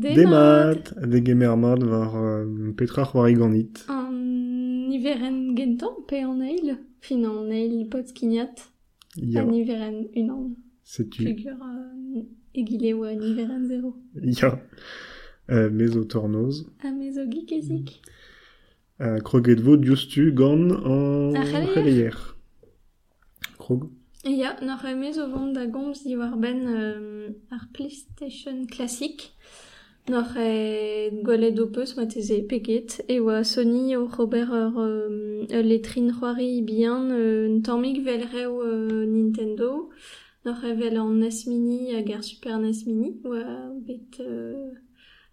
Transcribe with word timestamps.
Demat 0.00 0.94
De 1.10 1.20
gemer 1.20 1.56
mat 1.56 1.82
war 1.82 2.14
euh, 2.16 2.72
petra 2.76 3.04
c'hoari 3.04 3.34
ganit. 3.34 3.84
An 3.88 4.12
niveren 4.88 5.54
gentan 5.56 5.94
pe 6.08 6.24
an 6.24 6.40
eil 6.40 6.78
Fin 7.00 7.24
an 7.24 7.50
eil 7.50 7.88
pot 7.90 8.08
skignat 8.08 8.68
Ya, 9.16 9.42
An 9.42 9.50
niveren 9.50 10.08
unan 10.16 10.56
setu. 10.84 11.22
Figur 11.24 11.52
euh, 11.52 12.24
egile 12.54 12.94
oa 12.94 13.12
niveren 13.12 13.66
zero 13.68 13.96
Ya. 14.22 14.58
Euh, 15.50 15.70
mezo 15.70 16.04
tornoz. 16.04 16.64
A 16.84 16.90
mezo 16.90 17.26
gikezik 17.28 18.00
Euh, 19.00 19.18
kroget 19.18 19.58
vo 19.60 19.76
diostu 19.76 20.32
gant 20.32 20.70
an 20.84 21.32
c'haleier. 21.34 22.14
Krog. 23.58 23.90
Ya, 24.24 24.56
n'ar 24.62 24.84
e 24.86 24.94
mezo 24.94 25.26
vont 25.28 25.52
da 25.52 25.66
gomz 25.66 26.04
ben 26.38 26.60
euh, 26.68 27.30
ar 27.50 27.66
PlayStation 27.72 28.66
klasik 28.66 29.32
e 30.36 31.10
gwelet 31.22 31.58
o 31.60 31.66
peus 31.70 31.94
ma 31.96 32.06
teze 32.06 32.42
peget 32.48 33.04
E 33.08 33.20
oa 33.20 33.44
Sony 33.44 33.94
o 33.96 34.06
Robert 34.06 34.50
ur 34.50 34.80
euh, 34.80 35.46
ur 35.48 35.62
letrin 35.62 36.10
c'hoari 36.10 36.60
bihan 36.62 37.10
euh, 37.12 37.46
euh, 37.46 39.06
Nintendo 39.06 39.90
N'ar 40.44 40.64
e 40.64 40.74
vel 40.74 40.98
an 40.98 41.14
NES 41.20 41.46
Mini 41.46 41.94
hag 41.94 42.10
ar 42.10 42.24
Super 42.24 42.58
NES 42.58 42.84
Mini 42.86 43.20
Oa 43.24 43.70
bet 43.86 44.18
euh, 44.18 44.72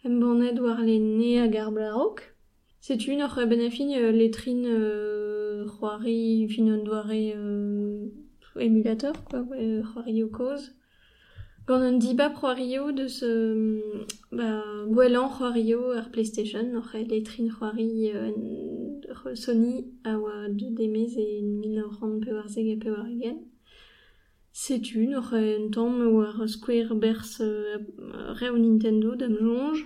war 0.05 0.81
le 0.83 0.99
ne 0.99 1.39
hag 1.39 1.55
ar 1.55 1.73
Setu 2.80 3.16
n'ar 3.16 3.39
e 3.39 3.45
ben 3.47 3.59
euh, 3.61 4.11
letrin 4.11 4.66
euh, 4.66 5.66
c'hoari 5.66 6.45
euh, 6.45 7.67
quoi, 9.30 10.03
Cause. 10.31 10.66
Gant 10.70 10.78
un 11.76 11.98
diba 11.98 12.32
Wario 12.41 12.91
de 12.91 13.08
ce, 13.08 13.82
bah, 14.32 14.64
gwelan 14.88 15.30
Wario 15.40 15.92
ar 15.92 16.09
PlayStation, 16.12 16.82
e 16.94 17.04
letrin 17.04 17.50
Wari 17.62 18.11
euh, 18.14 18.31
Sony 19.36 19.86
a 20.03 20.17
oa 20.17 20.50
de 20.50 20.70
demez 20.70 21.17
e 21.17 21.42
mil 21.42 21.81
ran 21.81 22.20
pe 22.20 22.34
war 22.34 22.48
zeg 22.48 22.66
e 22.66 22.78
pe 22.78 22.89
war 22.89 23.08
egen. 23.08 23.38
Setu, 24.52 25.08
n'or 25.08 25.34
e 25.34 25.58
un 25.58 25.70
tamm 25.70 26.02
war 26.11 26.48
Square 26.48 26.95
Bers 26.95 27.39
euh, 27.42 28.58
Nintendo 28.58 29.16
dam 29.16 29.36
jonge. 29.38 29.86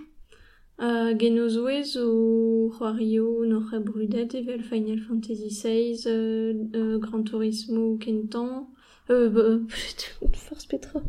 A 0.77 1.13
genozouez 1.17 1.97
o 1.97 2.71
Wario 2.79 3.45
n'or 3.45 3.73
e 3.73 3.79
brudet 3.79 4.33
evel 4.33 4.63
Final 4.63 4.99
Fantasy 4.99 5.49
XVI, 5.49 6.07
euh, 6.07 6.53
euh, 6.75 6.97
Gran 6.99 7.23
Turismo 7.23 7.97
kentan, 7.97 8.71
euh, 9.09 9.29
bah, 9.29 9.59
force 10.33 10.65
Petra, 10.65 11.01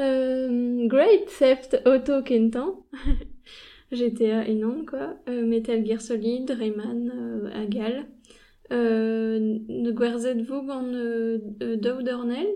euh, 0.00 0.86
Great 0.86 1.26
Theft 1.38 1.82
Auto 1.86 2.22
kentan, 2.22 2.84
GTA 3.92 4.44
énorme 4.48 4.86
quoi, 4.86 5.16
euh, 5.28 5.46
Metal 5.46 5.84
Gear 5.84 6.00
Solid, 6.00 6.50
Rayman, 6.50 7.12
euh, 7.14 7.50
Agal, 7.52 8.06
ne 8.70 9.90
gwerzet 9.90 10.42
vog 10.42 10.70
an 10.70 10.94
euh, 10.94 11.38
euh, 11.62 11.76
daou 11.76 12.02
d'ornel, 12.02 12.46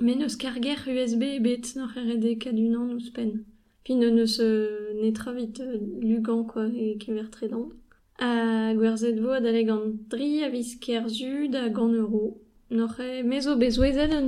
mais 0.00 0.14
neus 0.14 0.36
karger 0.36 0.76
USB 0.86 1.22
e 1.22 1.40
bet 1.40 1.74
n'or 1.76 1.96
e 1.96 2.00
rede 2.00 2.38
kadunan 2.38 2.94
ouz 2.94 3.10
pen. 3.10 3.44
Puis 3.84 3.94
ne 3.94 4.10
neus 4.10 4.40
euh, 4.40 4.92
netra 5.02 5.32
vit 5.32 5.54
euh, 5.60 5.78
lugan 6.00 6.44
quoi, 6.44 6.66
e 6.66 6.98
kever 6.98 7.30
tredant. 7.30 7.70
A 8.18 8.74
gwerzet 8.74 9.20
vo 9.20 9.30
adaleg 9.30 9.70
an 9.70 9.92
dri 10.10 10.44
a 10.44 10.50
vis 10.50 10.76
kerzu 10.76 11.48
da 11.48 11.66
un 11.66 11.72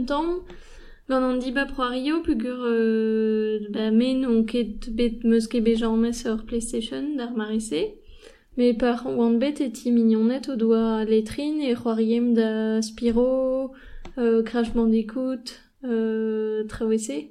tamm, 0.05 0.43
Gant 1.11 1.25
an 1.25 1.39
diba 1.39 1.67
proario 1.67 2.23
pugur 2.23 2.61
euh, 2.71 3.59
ba 3.75 3.91
men 3.91 4.25
on 4.25 4.45
ket 4.45 4.95
bet 4.95 5.25
meus 5.25 5.49
ket 5.49 5.65
bejormez 5.67 6.23
ur 6.25 6.45
PlayStation 6.47 7.17
d'ar 7.17 7.33
marese. 7.35 7.99
Me 8.57 8.71
par 8.79 9.05
oan 9.07 9.35
bet 9.41 9.61
et 9.61 9.73
ti 9.73 9.91
mignonet 9.91 10.47
o 10.49 10.55
doa 10.55 11.03
letrin 11.05 11.59
e 11.67 11.75
c'hoariem 11.75 12.33
da 12.33 12.81
Spiro, 12.81 13.73
euh, 14.19 14.45
Crash 14.45 14.73
Bandicoot, 14.73 15.59
euh, 15.83 16.63
Travese. 16.69 17.27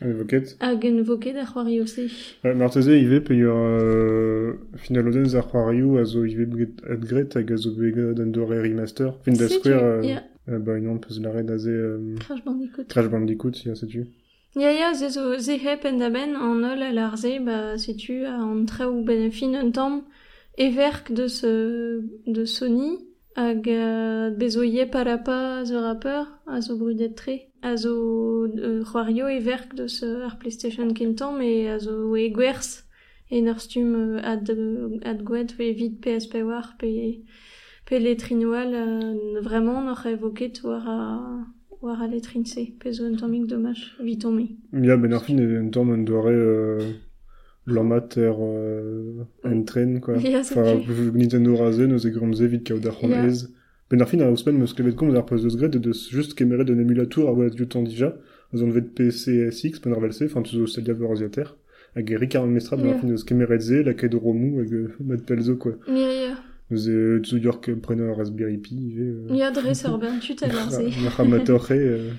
Hag 0.00 0.16
voket 0.16 0.56
Hag 0.60 0.86
en 0.86 1.02
voket 1.02 1.36
ar 1.36 1.52
c'hoario 1.52 1.84
se. 1.84 2.08
Euh, 2.46 2.54
Marteze 2.54 2.96
ive 2.96 3.20
pe 3.20 3.34
ur 3.34 3.52
euh, 3.52 4.54
final 4.76 5.12
odenz 5.12 5.36
ar 5.36 5.44
c'hoario 5.50 5.98
a 5.98 6.04
zo 6.04 6.24
ive 6.24 6.48
et 6.88 7.00
gret 7.04 7.36
hag 7.36 7.52
a 7.52 7.56
zo 7.58 7.76
beget 7.76 8.24
an 8.24 8.32
dore 8.32 8.56
remaster. 8.62 9.12
Fin 9.22 9.36
da 9.36 9.48
square... 9.48 10.02
Yeah. 10.02 10.24
Ya, 10.48 10.54
euh, 10.54 10.58
ba 10.58 10.72
unan 10.72 10.98
peus 10.98 11.20
lare 11.20 11.42
da 11.44 11.58
ze 11.58 11.70
euh, 11.70 12.16
Crash 12.18 12.44
Bandicoot. 12.44 12.86
Crash 12.88 13.08
Bandicoot, 13.08 13.56
ya 13.64 13.74
setu. 13.74 14.06
Ya 14.54 14.70
ya, 14.72 14.94
ze 14.94 15.08
zo 15.10 15.38
ze 15.38 15.58
hep 15.58 15.84
en 15.84 15.98
da 15.98 16.10
ben 16.10 16.34
an 16.34 16.64
ol 16.64 16.82
a 16.82 16.92
larze, 16.92 17.38
ba 17.40 17.76
setu 17.78 18.24
a 18.24 18.34
an 18.34 18.64
traoù 18.66 19.04
ben 19.04 19.26
a 19.28 19.30
fin 19.30 19.54
un 19.54 19.70
tamm 19.70 20.04
everk 20.58 21.12
de, 21.12 21.28
ce, 21.28 22.02
de 22.26 22.44
Sony 22.44 22.98
hag 23.38 23.68
euh, 23.68 24.30
bezo 24.30 24.62
ye 24.64 24.84
parapa 24.86 25.62
the 25.64 25.76
rapper 25.76 26.24
a 26.46 26.60
zo 26.60 26.76
brudet 26.76 27.14
tre. 27.14 27.52
A 27.62 27.76
zo 27.76 28.46
euh, 28.46 28.82
c'hoario 28.84 29.28
everk 29.28 29.74
de 29.74 29.86
ce 29.86 30.22
ar 30.26 30.38
PlayStation 30.38 30.92
kentan, 30.92 31.32
me 31.38 31.68
a 31.68 31.78
zo 31.78 32.16
e 32.16 32.30
gwerz 32.30 32.84
en 33.30 33.46
ur 33.46 33.60
stum 33.60 33.94
euh, 33.94 34.32
ad, 34.32 34.50
ad 35.04 35.22
gwed 35.22 35.54
ve 35.58 35.72
vid 35.78 36.00
PSP 36.02 36.42
war 36.42 36.74
pe, 36.78 37.22
pe 37.88 37.98
letrinoual 37.98 38.74
euh, 38.74 39.40
vraiment 39.40 39.82
n'or 39.82 40.06
evoket 40.06 40.62
war 40.62 40.86
a 40.86 41.46
war 41.80 42.02
a. 42.02 42.08
Pe 42.80 42.92
zo 42.92 43.04
un 43.04 43.46
dommage. 43.46 43.96
Ya, 44.72 44.96
ben 44.96 45.12
ar 45.12 45.24
fin 45.24 45.36
tamm 45.70 45.90
euh, 45.90 46.80
er 48.16 48.36
euh, 48.40 49.24
en 49.44 49.62
tren, 49.62 50.00
quoi. 50.00 50.16
Enfin. 50.40 50.80
Nintendo 51.14 51.56
raze, 51.56 51.80
e 51.80 53.08
Ya. 53.08 53.26
ez. 53.26 53.48
Ben 53.90 54.02
ar 54.02 54.08
fin 54.08 54.20
ar 54.20 54.30
ouspen 54.30 54.58
meus 54.58 54.74
klevet 54.74 54.94
komz 54.94 55.14
ar 55.14 55.24
gret 55.56 55.70
de 55.70 55.92
just 55.92 56.34
kemeret 56.34 56.64
d'un 56.64 56.78
emulator 56.78 57.28
a 57.28 57.32
oa 57.32 57.48
dija, 57.48 58.16
an 58.52 58.70
vet 58.70 58.94
PCSX, 58.94 59.80
pen 59.80 59.92
ar 59.92 60.00
velse, 60.00 60.24
enfin, 60.24 60.42
tu 60.42 60.56
zo 60.56 60.66
stadia 60.66 60.92
vor 60.92 61.12
aziater, 61.12 61.56
hag 61.94 62.10
e 62.10 62.18
ben 62.18 62.92
ar 62.92 63.00
fin 63.00 63.10
eus 63.12 63.24
kemeret 63.24 63.62
ze, 63.62 63.82
laket 63.82 64.12
romou, 64.14 64.60
hag 64.60 64.72
euh, 64.74 64.88
mat 65.00 65.24
pelzo, 65.24 65.56
quoi. 65.56 65.78
Ya, 65.86 66.12
ya. 66.12 66.47
Eus 66.70 66.86
e 66.86 67.20
zo 67.24 67.36
ur 67.36 67.80
prena 67.80 68.10
ar 68.10 68.18
Raspberry 68.18 68.58
Pi. 68.58 68.74
Ya 69.30 69.50
dre 69.50 69.72
ben 70.00 70.20
tut 70.20 70.42
a 70.42 70.48
varze. 70.48 70.84
Ar 71.06 71.20
amatorre. 71.20 72.12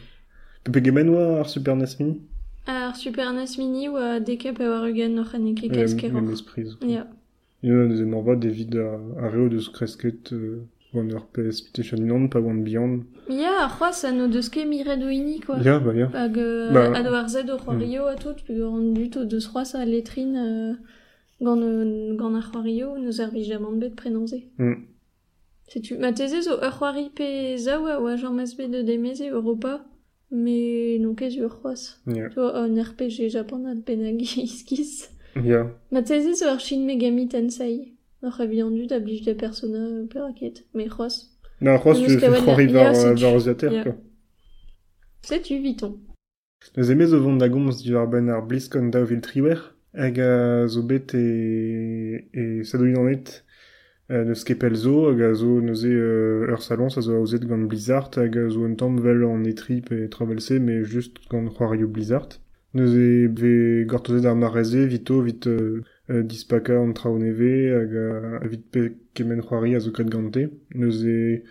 Pepe 0.63 0.81
gemen 0.83 1.09
oa 1.09 1.39
ar 1.41 1.47
Super 1.47 1.75
NES 1.75 1.99
Mini 1.99 2.21
Ar 2.65 2.95
Super 2.95 3.31
NES 3.31 3.57
Mini 3.59 3.89
oa 3.89 4.19
dekep 4.19 4.59
a 4.59 4.69
war 4.71 4.89
ugen 4.89 5.15
noc'h 5.15 5.35
an 5.35 5.45
eket 5.51 5.71
kaskeroc'h. 5.71 6.17
An 6.17 6.33
espriz. 6.33 6.77
Ya. 6.81 7.05
Ya, 7.61 7.75
nous 7.75 8.01
emor 8.01 8.23
va 8.23 8.35
devid 8.35 8.75
a 8.75 9.29
reo 9.29 9.49
deus 9.49 9.69
kresket 9.69 10.33
gant 10.93 11.11
ur 11.13 11.25
PS 11.33 11.57
Station 11.69 12.01
Land, 12.09 12.29
pa 12.31 12.41
gant 12.41 12.63
Beyond. 12.65 13.03
Ya, 13.29 13.65
ar 13.65 13.69
c'hoaz 13.69 14.03
an 14.05 14.21
o 14.21 14.27
deus 14.27 14.49
ket 14.49 14.65
miret 14.65 15.03
o 15.03 15.09
ini, 15.09 15.41
quoi. 15.41 15.61
Ya, 15.61 15.77
ba 15.77 15.93
ya. 15.93 16.07
Hag 16.07 16.39
a 16.39 17.03
do 17.03 17.13
ar 17.13 17.27
zed 17.29 17.51
o 17.51 17.57
c'hoario 17.57 18.07
a 18.07 18.15
tout, 18.15 18.41
pe 18.47 18.57
gant 18.57 18.95
dut 18.97 19.15
o 19.17 19.25
deus 19.25 19.45
c'hoaz 19.51 19.75
a 19.75 19.85
letrin... 19.85 20.33
Euh... 20.35 20.73
gant, 21.41 21.61
euh, 21.61 22.15
gant 22.15 22.33
ar 22.35 22.51
c'hoario 22.51 22.97
neus 22.97 23.19
ar 23.19 23.31
vijamant 23.31 23.71
bet 23.73 23.95
prenanze. 23.95 24.39
Mm. 24.57 24.85
Setu, 25.67 25.97
ma 25.99 26.11
teze 26.13 26.41
zo 26.41 26.53
ur 26.57 26.71
c'hoari 26.71 27.09
pe 27.15 27.57
zaou 27.57 27.85
a 27.87 27.99
oa 28.01 28.15
jamez 28.17 28.55
bet 28.57 28.69
de 28.71 28.81
demeze 28.83 29.21
Europa, 29.21 29.85
me 30.31 30.97
non 30.99 31.15
ket 31.15 31.33
ur 31.37 31.49
c'hoaz. 31.49 32.01
Ya. 32.07 32.29
Tu 32.29 32.39
un 32.39 32.75
RPG 32.81 33.29
Japon 33.29 33.65
ad 33.65 33.83
benag 33.85 34.21
iskiz. 34.21 35.09
Ya. 35.45 35.61
Ma 35.91 36.01
teze 36.01 36.33
zo 36.33 36.49
ar 36.49 36.59
Shin 36.59 36.85
Megami 36.87 37.27
Tensei. 37.27 37.93
N'oc'h 38.21 38.41
a 38.41 38.45
viandu 38.47 38.87
da 38.87 38.99
blij 38.99 39.21
de 39.23 39.33
persona 39.33 40.05
peraket. 40.09 40.65
Me 40.73 40.87
c'hoaz. 40.89 41.15
Na, 41.61 41.77
c'hoaz, 41.77 41.97
tu 42.01 42.17
c'hoari 42.19 42.67
var, 42.73 43.35
aziater, 43.35 43.71
Ya. 43.71 43.83
quoi. 43.83 43.93
Setu, 45.21 45.61
viton. 45.61 45.99
Neus 46.75 46.89
emez 46.89 47.13
o 47.13 47.19
vont 47.23 47.37
da 47.37 47.47
gomz 47.47 47.83
di 47.83 47.93
war 47.93 48.07
ben 48.07 48.27
ar 48.29 48.41
BlizzCon 48.41 48.89
daouvil 48.89 49.21
triwer, 49.21 49.59
hag 49.93 50.19
a 50.19 50.67
zo 50.67 50.83
bet 50.83 51.13
e, 51.13 52.27
e 52.33 52.63
sadouin 52.63 52.97
anet 53.01 53.43
euh, 54.11 54.23
neus 54.25 54.43
kepel 54.43 54.75
zo, 54.75 55.09
hag 55.09 55.21
a 55.21 55.33
zo 55.33 55.59
neuze 55.61 55.89
euh, 55.89 56.51
ur 56.51 56.61
zo 56.61 57.25
gant 57.47 57.67
Blizzard, 57.67 58.11
hag 58.17 58.35
zo 58.49 58.65
un 58.65 58.75
tamm 58.75 58.99
vel 58.99 59.23
an 59.25 59.43
etrip 59.45 59.91
e 59.91 60.07
travelse, 60.09 60.59
me 60.59 60.83
just 60.83 61.17
gant 61.29 61.49
c'hoario 61.49 61.87
Blizzard. 61.87 62.39
Neuze 62.73 63.27
be 63.29 63.83
gortozet 63.85 64.27
ar 64.27 64.61
vito, 64.61 65.21
vit 65.21 65.47
euh, 65.47 65.81
euh, 66.11 66.23
dispaka 66.23 66.79
an 66.79 66.93
trao 66.93 67.17
neve, 67.17 67.73
hag 67.73 67.95
a, 68.43 68.47
vit 68.47 68.63
pe 68.71 68.91
kemen 69.15 69.41
c'hoari 69.41 69.75
a 69.75 69.79
zo 69.79 69.91
kret 69.91 70.09
gante. 70.09 70.51
Neuze 70.75 71.43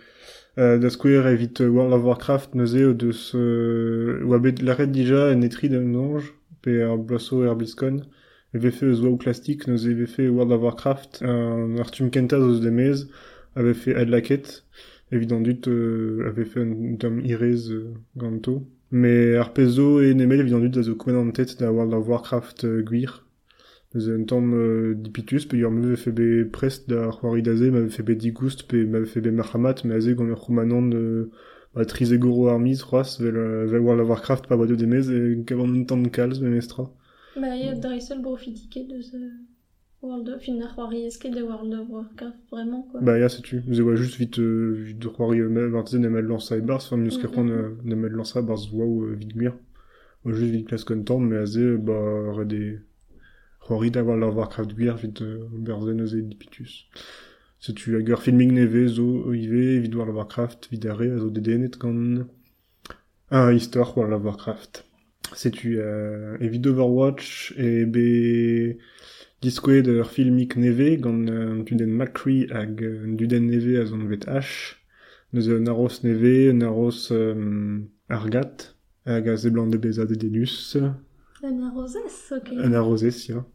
euh, 0.57 0.77
da 0.77 0.89
skouer 0.89 1.27
evit 1.27 1.61
euh, 1.61 1.69
World 1.69 1.93
of 1.93 2.03
Warcraft 2.03 2.55
neuze 2.55 2.83
o 2.83 2.93
deus 2.93 3.33
euh, 3.35 4.21
oa 4.25 4.39
bet 4.39 4.61
l'arret 4.61 4.87
dija 4.87 5.29
en 5.31 5.41
etri 5.41 5.69
d'un 5.69 5.93
ange 5.95 6.33
pe 6.61 6.81
ar 6.83 6.97
blaso 6.97 7.43
ar 7.43 7.55
BlizzCon 7.55 8.01
e 8.53 8.57
vefe 8.57 8.85
eus 8.85 9.01
oa 9.01 9.11
ou 9.13 9.17
plastik 9.17 9.67
neuze 9.67 9.91
e 9.91 9.97
vefe 10.01 10.29
World 10.29 10.51
of 10.55 10.61
Warcraft 10.65 11.21
un 11.21 11.77
ar 11.83 11.91
tum 11.91 12.09
kenta 12.09 12.39
zo 12.39 12.59
demez 12.59 13.07
a 13.55 13.61
vefe 13.61 13.95
ad 13.95 14.09
laket 14.09 14.63
evident 15.11 15.41
dut 15.41 15.67
euh, 15.67 16.27
a 16.27 16.31
vefe 16.31 16.57
un 16.57 16.97
dam 17.01 17.19
irez 17.19 17.71
euh, 17.71 17.93
ganto 18.15 18.67
me 18.91 19.37
ar 19.37 19.53
pezo 19.53 20.01
e 20.01 20.13
nemel 20.13 20.41
evident 20.41 20.63
dut 20.65 20.77
a 20.77 20.83
zo 20.83 20.95
koumen 20.95 21.21
an 21.21 21.33
tet 21.37 21.57
da 21.59 21.71
World 21.71 21.93
of 21.93 22.07
Warcraft 22.07 22.63
euh, 22.65 22.81
gwir 22.81 23.23
Neuze 23.95 24.11
un 24.11 24.23
tamm 24.23 24.53
euh, 24.53 24.93
dipitus, 24.93 25.47
pe 25.47 25.57
ur 25.57 25.71
meuve 25.71 25.95
febe 25.97 26.45
prest 26.45 26.87
da 26.87 27.09
c'hoari 27.09 27.41
daze, 27.41 27.71
m'ave 27.71 27.89
febe 27.89 28.13
digoust, 28.13 28.67
pe 28.69 28.85
m'ave 28.85 29.07
febe 29.07 29.31
marhamat, 29.31 29.83
me 29.83 29.95
aze 29.95 30.13
gant 30.13 30.29
ur 30.29 30.37
c'houmanon 30.37 30.91
euh, 30.93 31.31
ba 31.73 31.85
trize 31.85 32.13
goro 32.19 32.49
ar 32.49 32.59
miz, 32.59 32.83
c'hoaz, 32.83 33.17
vel, 33.19 33.35
euh, 33.35 33.65
vel 33.65 33.81
World 33.81 34.01
of 34.01 34.09
Warcraft 34.09 34.45
pa 34.45 34.57
boado 34.57 34.75
demez, 34.75 35.09
e 35.09 35.41
gavant 35.43 35.73
un 35.73 35.85
tamm 35.85 36.05
kalz, 36.11 36.39
me 36.39 36.49
mestra. 36.49 36.85
Ba, 37.41 37.55
ya 37.55 37.73
dreisel 37.75 38.19
brofitike 38.21 38.87
deus 38.87 39.13
euh, 39.13 39.29
World 40.01 40.29
of... 40.29 40.41
Fin 40.41 40.55
de 40.55 41.41
World 41.41 41.73
of 41.73 41.89
Warcraft, 41.89 42.37
vraiment, 42.51 42.83
quoi. 42.83 43.01
Ba, 43.01 43.17
ya, 43.19 43.29
setu. 43.29 43.61
Neuze 43.67 43.81
oa 43.81 43.95
just 43.95 44.15
vite, 44.17 44.39
euh, 44.39 44.73
vite 44.77 44.99
de 44.99 45.07
c'hoari 45.07 45.39
euh, 45.41 45.69
marteze 45.69 45.99
nemet 45.99 46.21
lansa 46.21 46.57
e 46.57 46.61
barz, 46.61 46.85
enfin, 46.85 46.97
Mhm. 46.97 47.09
kerc'hoant 47.21 47.49
euh, 47.49 47.75
nemet 47.83 48.09
lansa 48.09 48.41
barz 48.41 48.69
waou 48.71 49.03
euh, 49.05 49.15
vite 49.15 49.33
gwir. 49.35 49.53
Oa 50.25 50.33
just 50.33 50.51
vite 50.51 50.67
klas 50.67 50.83
kontant, 50.85 51.19
me 51.19 51.37
aze, 51.37 51.57
euh, 51.57 51.77
ba, 51.77 51.93
re 52.37 52.45
de 52.45 52.79
c'hoari 53.61 53.91
da 53.91 54.03
World 54.03 54.23
of 54.23 54.35
Warcraft 54.35 54.73
gwir 54.75 54.95
vite 54.97 55.21
euh, 55.21 55.47
berze 55.51 55.89
neuze 55.93 56.15
dipitus. 56.15 56.85
Setu 57.59 57.95
hag 57.97 58.07
ur 58.09 58.21
filming 58.21 58.53
neve 58.53 58.87
zo 58.87 59.33
ive, 59.33 59.79
vid 59.81 59.93
World 59.95 60.11
of 60.11 60.15
Warcraft, 60.15 60.69
vid 60.71 60.85
are, 60.85 61.17
zo 61.19 61.29
dedenet 61.29 61.77
gant 61.77 62.25
un 63.31 63.51
histoire 63.51 63.97
World 63.97 64.13
of 64.13 64.23
Warcraft. 64.23 64.85
Setu 65.35 65.79
euh, 65.79 66.37
evit 66.39 66.65
Overwatch 66.65 67.53
e 67.57 67.85
be 67.85 68.77
diskouet 69.41 69.87
ur 69.87 70.09
filmik 70.09 70.55
neve 70.57 70.97
gant 70.99 71.27
euh, 71.27 71.63
duden 71.63 71.91
Macri 71.91 72.47
hag 72.51 72.83
euh, 72.83 73.05
duden 73.07 73.47
neve 73.47 73.79
a 73.79 73.85
zon 73.85 74.07
vet 74.07 74.27
H. 74.27 74.77
Neuze 75.31 75.51
un 75.51 75.67
aros 75.67 76.03
neve, 76.03 76.49
un 76.49 76.61
aros 76.61 77.11
euh, 77.11 77.79
argat, 78.09 78.75
hag 79.05 79.29
a 79.29 79.35
zeblant 79.35 79.67
de 79.67 79.77
beza 79.77 80.05
de 80.05 80.15
denus, 80.15 80.75
Anna 81.41 81.69
Roses, 81.69 82.33
ok. 82.35 82.51
un 82.57 82.73
arosez, 82.73 83.29
ya. 83.29 83.45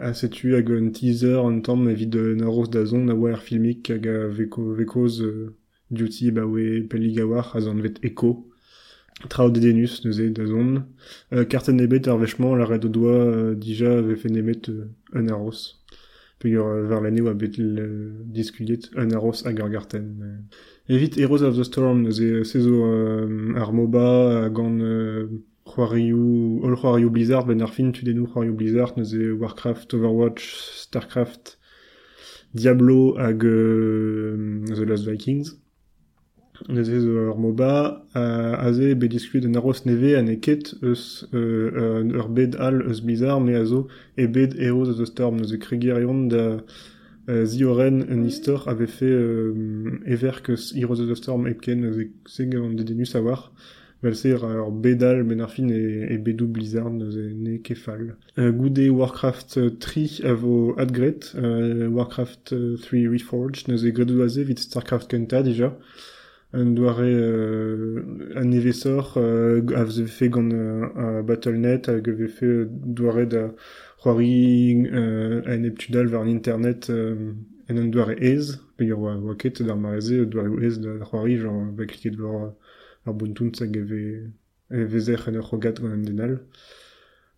A 0.00 0.12
setu 0.14 0.56
hag 0.56 0.70
un 0.70 0.90
teaser 0.90 1.38
an 1.38 1.60
tamm 1.60 1.88
evit 1.88 2.14
un 2.16 2.40
aros 2.42 2.66
da 2.68 2.84
zon 2.84 3.08
a 3.08 3.14
oa 3.14 3.30
ur 3.36 3.42
filmik 3.42 3.90
hag 3.90 4.08
a 4.08 4.26
veko, 4.26 4.74
vekoz 4.74 5.20
euh, 5.22 5.54
duty 5.90 6.32
ba 6.32 6.46
oe 6.46 6.82
pelligawar 6.90 7.54
a 7.54 7.60
zon 7.60 7.82
vet 7.82 8.02
Echo. 8.02 8.48
Trao 9.26 9.50
de 9.50 9.58
denus 9.58 10.04
neuze 10.04 10.30
da 10.30 10.46
zon. 10.46 10.84
Euh, 11.32 11.44
karten 11.44 11.80
ebet 11.80 12.06
ar 12.06 12.18
vechement 12.18 12.54
la 12.54 12.64
red 12.64 12.84
o 12.84 12.88
doa 12.88 13.14
euh, 13.14 13.54
dija 13.54 14.00
nemet 14.30 14.68
euh, 14.68 14.86
un 15.12 15.26
aros. 15.28 15.82
Pe 16.38 16.46
ur 16.48 16.66
euh, 16.66 16.86
var 16.86 17.00
l'année 17.00 17.20
bet 17.34 17.50
le 17.58 18.12
diskuliet 18.26 18.78
un 18.96 19.10
aros 19.10 19.44
hag 19.44 19.60
ar 19.60 19.70
garten. 19.70 20.46
Euh. 20.88 21.08
Heroes 21.16 21.42
of 21.42 21.56
the 21.56 21.64
Storm 21.64 22.02
neuze 22.02 22.44
sezo 22.44 22.84
euh, 22.84 23.54
ar 23.56 23.72
MOBA 23.72 24.44
hag 24.44 24.60
an 24.60 24.78
euh, 24.78 25.26
all 25.66 26.76
c'hoarioù 26.76 27.10
Blizzard 27.10 27.46
ben 27.46 27.60
ar 27.60 27.74
fin 27.74 27.90
tu 27.90 28.04
denou 28.04 28.26
c'hoarioù 28.26 28.54
Blizzard 28.54 28.96
neuze 28.96 29.32
Warcraft, 29.32 29.94
Overwatch, 29.94 30.54
Starcraft, 30.76 31.58
Diablo 32.54 33.18
euh, 33.18 34.64
The 34.64 34.82
Lost 34.82 35.08
Vikings. 35.08 35.58
Zo 36.66 37.30
ar 37.30 37.38
MOBA 37.38 38.04
a 38.14 38.54
aze 38.66 38.94
be 38.94 39.06
diskuet 39.08 39.44
un 39.46 39.54
aros 39.54 39.84
neve 39.86 40.16
an 40.18 40.26
eket 40.26 40.74
eus 40.82 41.28
euh, 41.32 41.70
euh, 41.76 42.18
ur 42.18 42.28
bed 42.28 42.56
all 42.58 42.82
eus 42.82 43.00
Blizzard 43.00 43.40
me 43.40 43.54
a 43.54 43.64
zo 43.64 43.86
e 44.16 44.26
bed 44.26 44.56
Heroes 44.58 45.00
of 45.00 45.06
Storm 45.06 45.36
neuze 45.36 45.58
kregerion 45.58 46.26
da 46.26 46.58
euh, 47.28 47.44
Zioren 47.44 48.04
un 48.10 48.24
istor 48.24 48.66
avait 48.68 48.88
fait 48.88 49.06
euh, 49.06 50.00
ever 50.06 50.42
que 50.42 50.54
Heroes 50.74 51.00
of 51.00 51.16
Storm 51.16 51.46
epken 51.46 51.80
neuze 51.80 52.10
seg 52.26 52.56
an 52.56 52.74
de 52.74 53.20
war 53.20 53.52
vel 54.02 54.14
se 54.14 54.28
ur 54.34 54.70
bedal 54.70 55.24
ben 55.26 55.40
ar 55.40 55.50
fin 55.50 55.70
e, 55.70 56.06
e 56.10 56.18
bedou 56.18 56.46
Blizzard 56.46 56.92
neuze 56.94 57.32
ne 57.34 57.58
kefal. 57.58 58.16
Euh, 58.38 58.52
goude 58.52 58.90
Warcraft 58.90 59.78
3 59.78 60.22
a 60.24 60.34
vo 60.34 60.74
adgret, 60.78 61.34
euh, 61.34 61.88
Warcraft 61.88 62.52
euh, 62.52 62.76
3 62.76 63.08
Reforged 63.08 63.68
neuze 63.68 63.90
gredou 63.90 64.22
aze 64.22 64.38
vit 64.46 64.58
Starcraft 64.58 65.10
kenta 65.10 65.42
dija, 65.42 65.74
un 66.52 66.66
doare 66.66 67.02
euh, 67.02 68.32
an 68.36 68.50
evesor 68.50 69.14
euh, 69.18 69.62
a 69.74 69.84
veze 69.84 70.06
fe 70.06 70.24
gant 70.24 70.50
euh, 70.50 70.86
a 70.96 71.22
Battle.net 71.22 71.88
hag 71.88 72.08
ave 72.08 72.28
fe 72.28 72.44
euh, 72.44 72.68
doare 72.70 73.26
da 73.26 73.52
c'hoari 74.02 74.88
euh, 74.92 75.42
en 75.46 75.62
eptudal 75.64 76.08
war 76.08 76.24
l'internet 76.24 76.88
euh, 76.88 77.32
en 77.68 77.76
an 77.76 77.84
doare 77.84 78.16
ez, 78.22 78.56
pe 78.78 78.88
ur 78.88 78.98
oa 78.98 79.16
oa 79.18 79.34
ket 79.36 79.62
d'ar 79.62 79.76
mareze 79.76 80.24
doare 80.24 80.64
ez 80.64 80.80
da 80.80 80.96
c'hoari 81.04 81.36
genre 81.36 81.68
va 81.76 81.84
kliket 81.84 82.16
war 82.18 82.54
ar 83.04 83.14
bontunt 83.14 83.60
hag 83.60 83.76
ave 83.76 84.32
vezer 84.70 85.28
en 85.28 85.34
ur 85.34 85.44
c'hogat 85.50 85.82
gant 85.82 85.92
an 85.92 86.04
denal. 86.08 86.40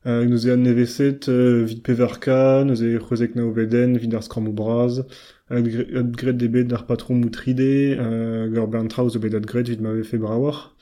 Euh, 0.06 0.24
nous 0.24 0.48
an 0.48 0.56
neveset 0.56 1.28
euh, 1.28 1.62
vid 1.66 1.82
pevarka, 1.82 2.64
nous 2.64 2.82
e 2.82 2.98
c'hozek 2.98 3.34
na 3.34 3.42
oveden, 3.44 3.98
vid 3.98 4.14
ar 4.14 4.22
skram 4.24 4.48
o 4.48 4.52
braz, 4.52 5.02
gret 5.50 6.32
debet 6.32 6.64
d'ar 6.64 6.86
patron 6.86 7.16
moutride, 7.16 7.96
euh, 7.98 8.48
gant 8.48 8.68
ben 8.68 8.86
traoù 8.86 9.10
zo 9.10 9.18
bet 9.18 9.34
ad 9.34 9.46
gret 9.46 9.68
vid 9.68 9.80
m'ave 9.80 10.04
fe 10.04 10.16
brawar. 10.16 10.76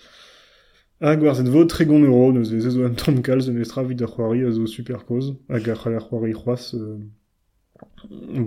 Hag 1.00 1.22
war 1.22 1.34
zet 1.34 1.48
vo 1.48 1.64
tregon 1.64 2.04
euro, 2.04 2.32
nous 2.32 2.52
e 2.52 2.60
zezo 2.60 2.84
an 2.84 2.94
tamm 2.94 3.22
kalz 3.22 3.48
un 3.48 3.56
estra 3.56 3.82
vid 3.84 4.02
ar 4.02 4.10
c'hoari 4.12 4.44
a 4.44 4.66
super 4.66 5.04
koz, 5.08 5.34
hag 5.48 5.68
ar 5.68 5.78
c'hal 5.80 5.94
ar 5.94 6.04
c'hoari 6.06 6.34
c'hoaz, 6.34 6.74
euh, 6.74 6.98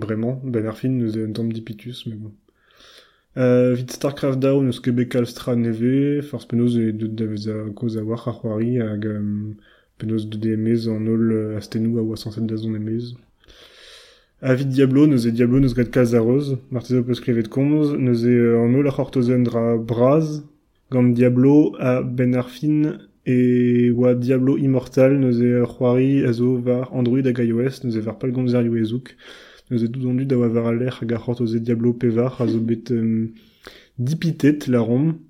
bremañ, 0.02 0.38
ben 0.44 0.66
ar 0.66 0.76
fin 0.76 0.92
tamm 1.34 1.52
dipitus, 1.52 2.06
mais 2.06 2.16
bon. 2.16 2.32
Euh, 3.38 3.74
vid 3.74 3.90
Starcraft 3.90 4.38
dao 4.38 4.62
neus 4.62 4.78
ket 4.80 4.92
bet 4.94 5.08
kalstra 5.08 5.56
neve, 5.56 6.22
force 6.22 6.46
penaos 6.46 6.76
e 6.76 6.92
deud 6.92 7.14
da 7.16 7.26
vez 7.26 7.48
a 7.48 7.56
koz 7.74 7.96
a 7.96 8.04
war 8.04 8.22
ar 8.28 8.34
c'hoari 8.38 8.78
hag 8.78 9.04
de 9.98 10.52
emez 10.52 10.88
an 10.88 11.06
ol 11.08 11.32
euh, 11.32 11.56
astenou 11.58 11.98
a 11.98 12.02
oa 12.02 12.16
sanset 12.16 12.46
da 12.46 12.56
zon. 12.56 12.76
Avid 14.42 14.70
Diablo, 14.70 15.06
neuze 15.06 15.30
Diablo 15.30 15.60
kalz 15.92 16.14
a 16.14 16.20
roz, 16.20 16.58
martezo 16.72 17.04
peus 17.04 17.20
klevet 17.20 17.48
komz, 17.48 17.92
neuze 17.94 18.26
euh, 18.26 18.64
an 18.64 18.74
ol 18.74 18.88
ar 18.90 18.96
c'hortozen 18.96 19.44
dra 19.46 19.76
braz, 19.78 20.42
gant 20.90 21.14
Diablo 21.14 21.76
a 21.78 22.02
ben 22.02 22.34
ar 22.34 22.48
fin 22.50 22.98
e 23.24 23.92
oa 23.92 24.14
Diablo 24.14 24.56
Immortal 24.58 25.14
neuze 25.22 25.46
ur 25.62 25.70
c'hoari 25.70 26.24
a 26.26 26.32
zo 26.32 26.56
var 26.58 26.90
Android 26.90 27.30
hag 27.30 27.38
iOS, 27.38 27.84
neuze 27.84 28.02
var 28.02 28.18
pal 28.18 28.34
gomzer 28.34 28.66
ezhouk, 28.66 29.14
neuze 29.70 29.86
doudon 29.86 30.18
dud 30.18 30.32
a 30.34 30.40
oa 30.42 30.48
var 30.48 30.74
Diablo 31.60 31.94
pevar 31.94 32.34
a 32.42 32.46
zo 32.48 32.58
bet 32.58 32.90
um, 32.90 33.30
dipitet 33.96 34.66
la 34.66 34.80
rom, 34.80 35.20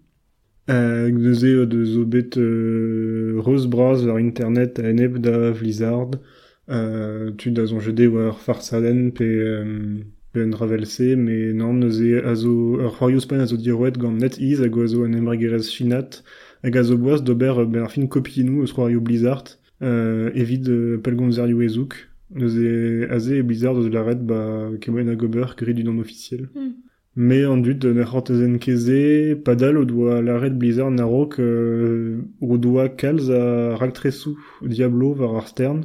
Euh, 0.71 1.11
neuze 1.11 1.45
euh, 1.45 1.67
de 1.67 1.85
zo 1.85 2.05
bet 2.05 2.37
euh, 2.37 3.41
reus 3.45 3.67
braz 3.67 4.07
war 4.07 4.21
internet 4.21 4.79
a 4.79 4.85
enep 4.85 5.19
da 5.19 5.53
euh, 6.73 7.31
tu 7.37 7.51
da 7.51 7.67
zon 7.67 7.81
jede 7.81 8.07
war 8.09 8.39
farsaden 8.41 9.13
pe, 9.13 9.25
euh, 9.25 9.99
pe 10.33 10.41
un 10.41 10.53
ravelse, 10.53 11.17
mais 11.17 11.53
non, 11.53 11.75
neuze 11.75 12.23
a 12.25 12.35
zo, 12.35 12.79
ur 12.81 12.93
c'hoarioù 12.97 13.21
span 13.21 13.41
a 13.41 13.47
zo 13.47 13.57
diroet 13.57 13.99
gant 13.99 14.17
net 14.17 14.39
iz 14.41 14.63
hag 14.65 14.77
oa 14.77 14.87
zo 14.87 15.05
an 15.05 15.15
emregerez 15.15 15.69
chinat, 15.69 16.23
hag 16.65 16.77
a 16.77 16.83
zo 16.83 16.97
boaz 16.97 17.23
d'ober 17.23 17.59
euh, 17.59 17.67
ben 17.67 17.83
ar 17.83 17.93
fin 17.93 18.07
kopienou 18.07 18.63
eus 18.63 18.73
c'hoarioù 18.73 19.01
Blizzard, 19.01 19.59
euh, 19.83 20.31
evit 20.35 20.69
euh, 20.69 20.99
pel 20.99 21.17
gomzerioù 21.17 21.61
ezouk, 21.63 21.95
neuze 22.35 23.09
aze 23.11 23.37
e 23.39 23.43
Blizzard 23.43 23.77
eus 23.77 23.91
laret 23.91 24.25
ba 24.25 24.71
kemoen 24.81 25.13
a 25.13 25.15
gober 25.15 25.55
grit 25.57 25.75
du 25.75 25.85
nom 25.85 25.99
officiel. 25.99 26.49
Hmm. 26.55 26.73
Me 27.15 27.45
an 27.45 27.59
dud 27.61 27.85
ne 27.85 28.05
c'hortezen 28.09 28.57
keze, 28.59 29.37
padal 29.45 29.77
o 29.77 29.85
doa 29.85 30.23
l'arret 30.23 30.57
Blizzard 30.57 30.95
narok 30.97 31.37
euh, 31.41 32.23
o 32.41 32.57
doa 32.57 32.89
kalz 32.89 33.29
a 33.29 33.77
Diablo 34.63 35.13
var 35.13 35.37
ar 35.37 35.49
stern, 35.49 35.85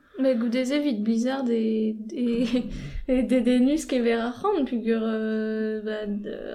Mais 0.21 0.35
goudeze 0.35 0.73
vite 0.83 1.03
Blizzard 1.03 1.45
et, 1.49 1.95
et, 2.13 2.45
et 3.07 3.23
des 3.23 3.41
denus 3.41 3.85
qui 3.85 3.97
à 4.11 4.29
rendre, 4.29 4.65
puis 4.65 4.81
que, 4.83 4.89
euh, 4.91 5.81
bah, 5.83 6.05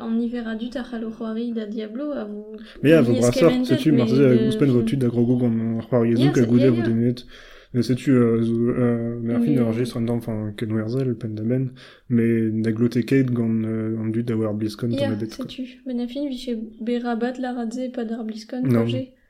en 0.02 0.18
hiver 0.18 0.46
a 0.48 0.54
dû 0.54 0.70
ta 0.70 0.82
c'hoari 0.84 1.52
da 1.52 1.66
Diablo 1.66 2.12
à 2.12 2.24
vous. 2.24 2.44
Mais 2.82 2.90
ya, 2.90 3.02
vo 3.02 3.12
Lies 3.12 3.20
brasor, 3.20 3.50
kementet, 3.50 3.76
setu, 3.76 3.92
mais 3.92 3.98
marteze 3.98 4.20
a 4.20 4.34
de- 4.34 4.44
gouspen 4.46 4.70
vo 4.70 4.82
tud 4.82 4.98
da 5.00 5.08
grogo 5.08 5.36
gant 5.36 5.78
ar 5.78 5.88
c'hoari 5.88 6.10
Ya, 6.10 6.14
ezouk 6.14 6.38
a 6.38 6.40
c'est- 6.40 6.46
goude 6.48 6.60
ya, 6.60 6.70
vo 6.70 6.76
ya. 6.78 6.86
denet. 6.88 7.26
Mais 7.74 7.82
setu, 7.82 8.10
euh, 8.12 8.42
zo, 8.42 8.54
euh, 8.54 9.18
mer 9.20 9.40
fin 9.40 9.50
Mais- 9.50 9.58
ur 9.60 9.72
gist 9.72 9.96
an 9.96 10.08
enfin, 10.08 10.52
ken 10.56 10.72
werzel, 10.72 11.14
pen 11.16 11.34
da 11.34 11.42
ben, 11.42 11.72
mais 12.08 12.50
da 12.50 12.70
gloteket 12.72 13.30
gant 13.32 13.64
euh, 13.64 13.98
an 13.98 14.06
dud 14.06 14.24
da 14.26 14.36
war 14.36 14.54
BlizzCon 14.54 14.90
Ya, 14.92 15.00
tamm 15.08 15.14
ebet. 15.14 15.26
quoi. 15.36 15.44
sais-tu. 15.44 15.82
Benafin, 15.84 16.28
vi 16.28 16.38
chez 16.38 16.56
Berabat, 16.80 17.34
la 17.40 17.52
radze, 17.52 17.90
pas 17.92 18.04
d'ar 18.04 18.24
BlizzCon, 18.24 18.62
Non. 18.62 18.84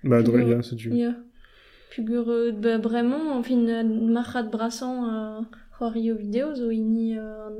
Bah, 0.04 0.22
dre, 0.22 0.36
Figure- 0.38 0.94
ya, 0.94 1.16
bah, 2.62 2.78
vraiment, 2.78 3.36
en 3.38 3.42
fin, 3.42 3.82
marchat 3.84 4.42
brassant, 4.44 5.08
euh, 5.08 5.40
c'hoario 5.78 6.14
video 6.16 6.54
zo 6.54 6.70
ini 6.70 7.16
ar, 7.18 7.52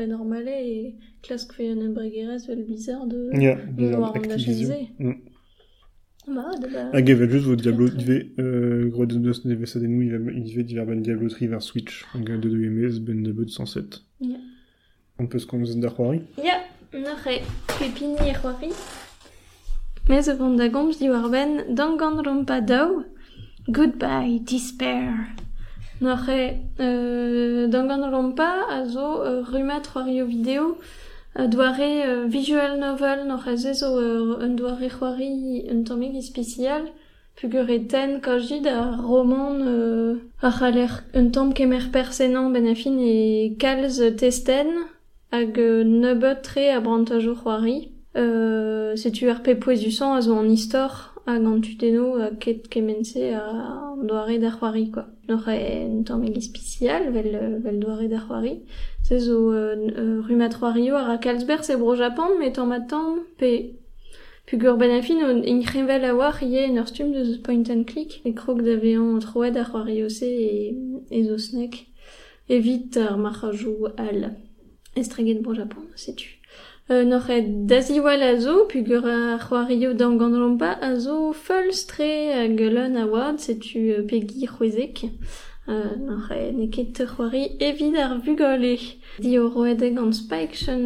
e 0.00 0.06
normale 0.06 0.54
e 0.64 0.94
klask 1.22 1.52
fe 1.52 1.70
an 1.70 1.80
ebregerez 1.80 2.46
vel 2.48 2.64
bizar 2.64 3.06
de 3.06 3.30
de 3.76 3.92
Activision. 4.28 4.68
dachalize. 4.68 4.88
Mm. 4.98 5.14
Ba, 6.34 6.50
de 6.60 6.66
ba... 6.72 6.90
Hag 6.92 7.08
evet 7.10 7.30
just 7.30 7.44
vo 7.46 7.54
Diablo 7.56 7.86
euh, 8.38 8.88
gro 8.90 9.06
deus 9.06 9.44
neve 9.44 9.64
sadenou, 9.66 10.02
il 10.02 10.16
va- 10.16 10.32
il 10.32 10.42
dive 10.44 10.64
diver 10.64 10.84
ben 10.86 11.00
Diablo 11.02 11.28
3 11.28 11.46
vers 11.48 11.62
Switch, 11.62 12.04
hag 12.14 12.40
de 12.40 12.48
de 12.48 12.64
emez 12.64 12.98
ben 13.00 13.22
de 13.22 13.32
beut 13.32 13.48
107. 13.48 14.02
Ya. 14.20 14.36
On 15.18 15.26
peut 15.26 15.38
se 15.38 15.46
komz 15.46 15.76
da 15.76 15.88
c'hoari. 15.88 16.22
Ya, 16.36 16.64
noc'h 16.92 17.26
e 17.28 17.40
pepini 17.78 18.16
e 18.30 18.34
c'hoari. 18.34 18.70
Mez 20.08 20.28
o 20.28 20.36
vant 20.36 20.54
da 20.54 20.68
gomz 20.68 20.98
di 20.98 21.08
war 21.10 21.28
ben 21.28 21.74
dan 21.74 21.96
gant 21.96 22.20
rompa 22.24 22.60
daou. 22.60 23.02
Goodbye, 23.68 24.38
despair. 24.40 25.34
E 26.00 26.60
euh, 26.78 27.66
dan 27.68 27.88
gant 27.88 28.10
rompa 28.12 28.50
a 28.70 28.86
zo 28.86 29.22
euh, 29.24 29.42
rumat 29.42 29.84
c'hoario 29.88 30.26
video 30.26 30.76
euh, 31.38 31.48
doare 31.48 32.06
euh, 32.06 32.26
visual 32.28 32.78
novel 32.78 33.26
noc'h 33.26 33.48
e 33.48 33.74
zo 33.74 33.98
euh, 33.98 34.46
doare 34.48 34.88
c'hoari 34.88 35.64
un 35.72 36.02
e 36.18 36.20
spécial 36.20 36.82
pugur 37.34 37.66
ten 37.88 38.20
kajid 38.20 38.66
a 38.68 38.94
roman 39.08 39.58
euh, 39.66 40.20
a 40.40 40.52
c'haler 40.52 40.92
un 41.14 41.30
tamm 41.30 41.52
kemer 41.52 41.90
persenan 41.90 42.50
ben 42.50 42.68
a 42.68 42.74
fin 42.76 42.96
e 43.00 43.56
kalz 43.58 43.98
testen 44.16 44.68
hag 45.32 45.58
euh, 45.58 45.82
nebeut 45.82 46.42
tre 46.42 46.70
a 46.70 46.80
brantajo 46.80 47.34
c'hoari. 47.34 47.95
Euh, 48.16 48.96
setu 48.96 49.26
pe 49.44 49.54
poezusan 49.54 50.16
a 50.16 50.20
zo 50.22 50.38
an 50.38 50.48
istor 50.50 50.92
hag 51.26 51.44
an 51.44 51.60
tuteno 51.60 52.14
a 52.16 52.30
ket 52.42 52.68
kemense 52.68 53.34
a 53.34 53.94
doare 54.02 54.38
da 54.38 54.50
c'hoari, 54.50 54.90
quoi. 54.90 55.04
Noc'h 55.28 55.48
e 55.48 55.84
un 55.84 56.02
tammig 56.02 56.36
e 56.36 56.40
spécial 56.40 57.12
vel, 57.12 57.60
vel 57.62 57.78
doare 57.78 58.08
da 58.08 58.18
c'hoari. 58.18 58.62
Se 59.02 59.18
zo 59.18 59.52
euh, 59.52 59.76
euh, 59.98 60.22
rumat 60.26 60.54
c'hoario 60.54 60.94
ar 60.96 61.10
a 61.10 61.18
Kalsberg 61.18 61.62
se 61.62 61.76
bro 61.76 61.94
Japan, 61.94 62.38
met 62.38 62.58
an 62.58 62.66
matam 62.66 63.20
pe 63.36 63.74
Pugur 64.46 64.76
ben 64.78 64.92
a 64.92 65.02
fin 65.02 65.22
on 65.24 65.42
in 65.42 65.60
c'hevel 65.62 66.04
a 66.04 66.14
war 66.14 66.40
ie 66.40 66.64
en 66.64 66.78
ur 66.78 66.86
stum 66.86 67.10
de 67.12 67.36
point 67.42 67.68
and 67.68 67.84
click 67.84 68.20
e 68.24 68.32
krog 68.32 68.62
da 68.62 68.76
vean 68.76 69.18
troet 69.18 69.56
ar 69.56 69.66
c'hoario 69.66 70.08
se 70.08 70.24
e, 70.24 70.74
e 71.10 71.24
zo 71.24 71.36
snek 71.36 71.74
evit 72.48 72.96
ar 72.96 73.18
marajou 73.18 73.90
al 73.98 74.20
estreget 74.94 75.42
bro. 75.42 75.52
Euh, 76.88 77.02
noc'h 77.02 77.30
e 77.30 77.42
daziwal 77.42 78.22
a 78.22 78.38
zo, 78.38 78.68
pugur 78.70 79.04
ar 79.10 79.40
c'hoario 79.42 79.92
dan 79.92 80.16
gandrompa 80.18 80.78
a 80.80 80.94
zo 80.94 81.32
fol 81.32 81.72
stre 81.72 82.30
a 82.30 83.06
wad, 83.06 83.40
setu 83.40 83.90
euh, 83.90 84.02
pegi 84.06 84.46
c'hwezek. 84.46 85.10
Euh, 85.68 85.96
noc'h 85.98 86.30
e 86.30 86.52
neket 86.52 87.02
c'hoari 87.04 87.56
evit 87.58 87.96
ar 87.96 88.20
vugole. 88.24 88.78
Di 89.18 89.36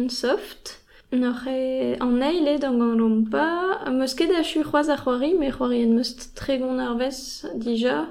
Soft. 0.09 0.81
Noc'h 1.11 1.47
e 1.47 1.95
an 1.99 2.19
eile 2.19 2.57
dan 2.57 2.79
gandrompa, 2.79 3.91
meus 3.91 4.15
ket 4.15 4.31
a 4.31 4.41
chu 4.41 4.63
c'hoaz 4.63 4.89
ar 4.89 5.01
c'hoari, 5.03 5.37
me 5.37 5.51
c'hoari 5.51 5.83
en 5.83 5.93
meus 5.93 7.45
dija. 7.53 8.07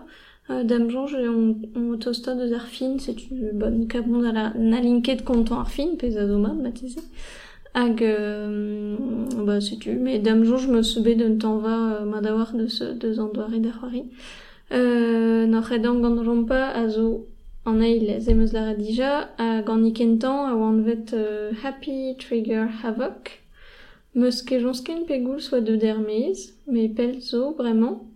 Euh, 0.48 0.62
dam 0.62 0.88
jonj 0.88 1.14
on, 1.28 1.56
on 1.74 1.98
tosta 1.98 2.36
deus 2.36 2.52
ar 2.54 2.66
fin, 2.66 2.98
setu 2.98 3.50
bon 3.52 3.86
kabon 3.88 4.24
a 4.24 4.32
la 4.32 4.52
nalinket 4.54 5.24
kontant 5.24 5.58
ar 5.58 5.70
fin, 5.70 5.96
pez 5.96 6.16
Hag, 7.72 8.02
euh, 8.02 8.96
ba, 9.46 9.60
setu, 9.60 9.94
me 9.94 10.18
dam 10.18 10.40
me 10.40 10.82
seube 10.82 11.16
d'un 11.16 11.38
tanva 11.38 12.00
euh, 12.00 12.04
ma 12.04 12.20
da 12.20 12.34
war 12.34 12.52
deus, 12.52 12.82
an 12.82 13.28
doare 13.32 13.60
da 13.60 13.70
c'hoari. 13.70 14.04
Euh, 14.72 15.46
noc'h 15.46 15.72
e 15.72 15.78
dan 15.78 16.02
gandrompa 16.02 16.72
a 16.74 16.88
zo 16.88 17.26
an 17.64 17.80
eil 17.80 18.10
ez 18.10 18.28
emeus 18.28 18.52
la 18.52 18.74
dija, 18.74 19.30
a 19.38 19.62
gant 19.62 19.86
ikentan 19.86 20.50
a 20.50 20.56
oan 20.56 20.84
euh, 21.12 21.52
Happy 21.62 22.16
Trigger 22.18 22.66
Havoc. 22.82 23.38
Meus 24.14 24.42
ket 24.42 24.60
jonsken 24.60 25.06
pegoul 25.06 25.40
soit 25.40 25.60
de 25.60 25.76
dermez, 25.76 26.52
me 26.66 26.88
pel 26.88 27.20
zo, 27.20 27.54
bremañ. 27.56 28.09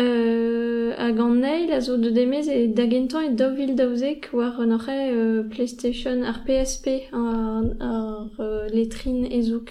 Euh, 0.00 0.94
hag 0.96 1.18
an 1.20 1.42
eil 1.44 1.72
a 1.72 1.80
zo 1.80 1.96
de 1.98 2.10
demez 2.10 2.46
e 2.48 2.68
dagentañ 2.78 3.24
e 3.26 3.34
dovil 3.40 3.72
daouzek 3.80 4.30
war 4.32 4.56
an 4.62 4.72
orre 4.76 4.96
euh, 5.12 5.42
PlayStation 5.52 6.22
ar 6.30 6.38
PSP 6.46 6.86
ar, 7.12 7.64
ar 7.90 8.30
euh, 8.38 8.68
letrin 8.76 9.20
ezouk 9.38 9.70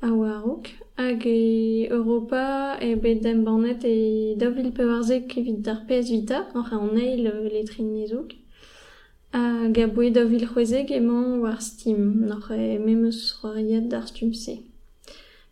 a 0.00 0.08
warouk 0.20 0.70
hag 0.96 1.26
e 1.26 1.86
Europa 1.98 2.78
e 2.80 2.94
bet 3.02 3.20
dem 3.24 3.44
banet 3.44 3.84
e 3.84 3.96
dovil 4.42 4.70
pevarzek 4.78 5.36
evit 5.38 5.60
d'ar 5.66 5.80
PS 5.88 6.06
Vita 6.14 6.38
an 6.54 6.64
ra 6.68 6.78
an 6.86 6.96
eil 6.96 7.26
euh, 7.26 7.48
letrin 7.56 7.92
ezouk 8.04 8.32
hag 9.36 9.76
a 9.84 9.86
boe 9.94 10.08
dovil 10.18 10.48
c'hwezeg 10.48 10.88
emañ 11.00 11.40
war 11.44 11.60
Steam 11.60 12.02
n'or 12.28 12.46
e 12.56 12.78
memeus 12.78 13.20
roariad 13.42 13.90
d'ar 13.90 14.08
Stumse. 14.08 14.54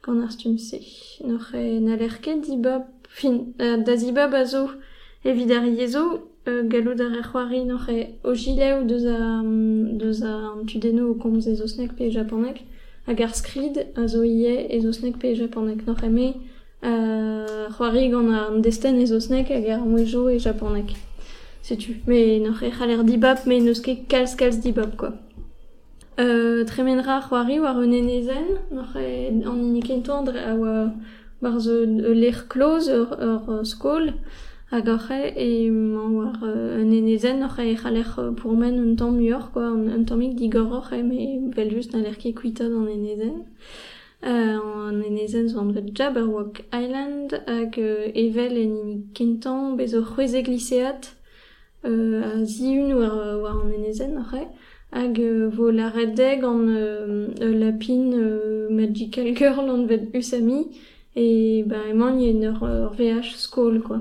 Gant 0.03 0.25
ar 0.25 0.33
Stumse. 0.33 0.79
N'or 1.27 1.47
e 1.53 1.81
nalerket 1.85 2.49
dibab 2.49 2.85
fin, 3.15 3.55
euh, 3.61 3.77
da 3.77 3.97
zibab 3.97 4.35
a 4.35 4.45
zo 4.45 4.71
evit 5.25 5.51
ar 5.53 5.65
yezo, 5.65 6.05
euh, 6.49 6.65
gallout 6.65 7.01
ar 7.01 7.15
er 7.19 7.23
c'hoari 7.23 7.65
noc'h 7.65 7.89
e 7.89 8.19
o 8.25 8.35
gilev 8.35 8.87
deus 8.89 9.07
a, 9.07 9.41
mm, 9.43 9.99
deus 9.99 10.21
a 10.23 10.33
tudeno 10.67 11.11
o 11.11 11.15
komz 11.15 11.47
e 11.47 11.55
zo 11.55 11.67
snek 11.67 11.95
pe 11.97 12.11
japonek, 12.11 12.59
hag 13.07 13.21
ar 13.21 13.33
skrid 13.41 13.77
a 13.97 14.09
zo 14.09 14.23
ie 14.25 14.67
e 14.69 14.81
zo 14.81 14.91
snek 14.91 15.19
pe 15.21 15.35
japonek. 15.35 15.87
Noc'h 15.87 16.05
e 16.05 16.09
me 16.09 16.35
euh, 16.83 17.69
c'hoari 17.75 18.11
gant 18.11 18.35
an 18.35 18.61
desten 18.61 19.01
e 19.01 19.07
zo 19.07 19.21
snek 19.21 19.49
hag 19.49 19.69
ar 19.69 19.87
mouejo 19.87 20.29
e 20.29 20.39
japonek. 20.39 20.91
Setu. 21.63 21.95
Me 22.09 22.41
noc'h 22.41 22.65
e 22.67 22.71
c'haller 22.71 23.05
dibab, 23.05 23.47
me 23.47 23.61
neus 23.61 23.81
ket 23.81 24.09
kalz 24.09 24.35
kalz 24.35 24.59
dibab, 24.59 24.97
quoi. 24.97 25.13
Euh, 26.19 26.65
tremenra 26.65 27.23
c'hoari 27.23 27.61
war 27.61 27.77
un 27.79 27.93
enezen, 27.93 28.59
noc'h 28.73 28.97
e 28.99 29.29
an 29.29 29.59
inikentan 29.71 30.25
dre 30.27 30.41
a 30.51 30.55
oa 30.55 30.91
war 31.45 31.61
ze 31.61 31.77
lec'h 32.23 32.43
kloz 32.53 32.89
ur, 32.89 33.09
ur 33.29 33.65
skol 33.73 34.13
hag 34.73 34.89
ar 34.89 35.01
c'he 35.07 35.21
e 35.47 35.71
man 35.71 36.11
war 36.19 36.39
un 36.81 36.93
enezen 36.99 37.43
ar 37.47 37.53
c'he 37.55 37.65
e 37.73 37.77
c'halec'h 37.83 38.15
pourmen 38.41 38.77
un 38.85 38.97
tamm 38.97 39.17
muioc'h 39.19 39.51
quoi 39.53 39.69
un, 39.77 39.89
un 39.97 40.05
tammig 40.05 40.35
digor 40.41 40.73
ar 40.79 40.85
c'he 40.89 41.03
me 41.11 41.19
vel 41.57 41.71
just 41.77 41.93
na 41.93 42.01
lec'h 42.07 42.21
ket 42.23 42.35
kuita 42.41 42.65
an 42.65 42.89
enezen. 42.97 43.37
Euh, 44.27 44.59
an 44.89 45.03
enezen 45.09 45.49
zo 45.49 45.61
an 45.61 45.75
vet 45.77 45.89
Jabberwock 45.99 46.63
Island 46.73 47.31
hag 47.47 47.79
euh, 47.79 48.11
evel 48.15 48.57
en 48.65 48.77
kentan 49.17 49.77
bezo 49.77 50.01
c'hwezeg 50.01 50.15
c'hweze 50.15 50.47
gliseat 50.49 51.03
euh, 51.85 52.25
a 52.31 52.45
ziun 52.45 52.89
war, 52.99 53.17
war 53.43 53.59
an 53.63 53.75
enezen 53.79 54.17
ar 54.17 54.31
c'he 54.31 54.45
hag 54.95 55.19
euh, 55.21 55.51
vo 55.51 55.71
la 55.71 55.89
redeg 55.91 56.45
an 56.45 56.69
euh, 56.69 57.29
lapin 57.41 58.13
euh, 58.15 58.69
Magical 58.71 59.35
Girl 59.39 59.69
an 59.69 59.87
vet 59.87 60.09
usami 60.15 60.61
et 61.17 61.65
bah, 61.67 61.87
emañ 61.91 62.21
yen 62.21 62.43
ur, 62.43 62.65
ur 62.65 62.93
VH 62.93 63.37
skol, 63.37 63.81
quoi. 63.83 64.01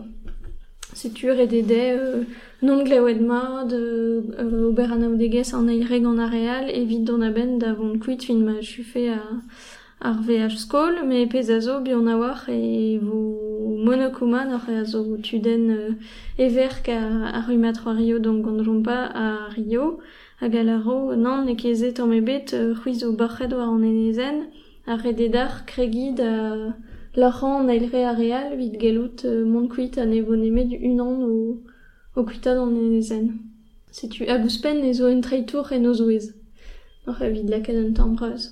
Setur 0.93 1.39
e 1.39 1.47
dede 1.47 1.97
euh, 1.97 2.23
non 2.61 2.83
glaouet 2.83 3.15
mard, 3.15 3.73
euh, 3.73 4.21
euh, 4.39 4.69
ober 4.69 4.91
an 4.91 5.01
aoudegez 5.01 5.53
an 5.53 5.67
en 5.67 6.05
an 6.05 6.17
areal, 6.19 6.69
evit 6.69 6.99
don 6.99 7.21
aben 7.21 7.57
da 7.57 7.73
vont 7.73 7.97
kuit 7.97 8.21
fin 8.23 8.39
ma 8.39 8.61
chufe 8.61 9.09
a, 9.09 9.21
ar 9.99 10.21
VH 10.21 10.57
skol, 10.57 11.03
me 11.05 11.25
pez 11.25 11.49
a 11.49 11.59
zo 11.59 11.81
bion 11.81 12.07
a 12.07 12.17
war 12.17 12.47
e 12.49 12.99
vo 12.99 13.53
e 13.85 14.75
a 14.75 14.85
zo 14.85 15.17
tuden 15.17 15.69
euh, 15.69 15.91
everk 16.37 16.89
a, 16.89 17.37
a 17.37 17.41
rumat 17.47 17.77
a 17.85 17.93
Rio 17.93 18.19
don 18.19 18.41
gandrompa 18.41 19.11
a 19.13 19.49
Rio, 19.55 19.99
hag 20.39 20.55
a 20.55 20.63
laro 20.63 21.15
nan 21.15 21.45
ne 21.45 21.55
kezet 21.55 21.99
an 21.99 22.07
mebet 22.07 22.53
euh, 22.53 22.75
c'huiz 22.75 23.03
o 23.03 23.13
barchet 23.13 23.51
war 23.51 23.69
an 23.69 23.83
enezen, 23.83 24.47
a 24.85 24.95
rededar 24.95 25.65
kregid 25.65 26.19
a... 26.19 26.23
Euh, 26.23 26.71
lac'han 27.15 27.67
eilre 27.69 28.05
a 28.05 28.13
real 28.13 28.55
vit 28.57 28.77
gelout 28.79 29.25
euh, 29.25 29.45
mont 29.45 29.67
kuit 29.67 29.97
a 29.97 30.05
nevo 30.05 30.35
nemet 30.35 30.71
unan 30.81 31.23
o, 31.23 31.61
o 32.15 32.23
kuitad 32.23 32.57
an 32.57 32.75
enezen. 32.75 33.39
Setu 33.91 34.25
a 34.27 34.37
gouspen 34.37 34.83
e 34.83 34.93
zo 34.93 35.07
en 35.07 35.21
treitour 35.21 35.71
en 35.71 35.85
o 35.85 35.93
zoez. 35.93 36.33
Noc'h 37.05 37.21
e 37.21 37.29
vid 37.29 37.49
laket 37.49 37.77
an 37.77 37.93
tambreuz. 37.93 38.49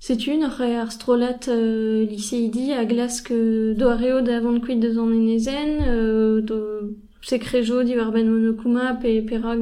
Setu 0.00 0.36
noc'h 0.38 0.60
e 0.64 0.76
ar 0.76 0.90
strolat 0.92 1.48
euh, 1.48 2.06
liseidi 2.08 2.72
a 2.72 2.84
glask 2.84 3.30
euh, 3.30 3.74
do 3.74 3.88
areo 3.88 4.20
da 4.22 4.40
vont 4.40 4.60
kuit 4.60 4.76
deus 4.76 4.98
an 4.98 5.12
enezen, 5.12 5.82
euh, 5.88 6.40
do 6.40 6.96
di 7.28 7.96
war 7.96 8.12
ben 8.12 8.30
monokuma 8.30 8.94
pe 8.94 9.20
perag 9.20 9.58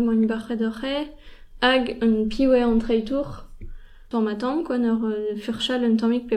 un 2.02 2.28
piwe 2.28 2.62
an 2.62 2.78
treitour 2.78 3.44
tamm 4.10 4.62
quoi, 4.64 4.78
nor 4.78 5.04
euh, 5.04 5.36
furchal 5.36 5.84
un 5.84 5.96
tammig 5.96 6.28
pe 6.28 6.36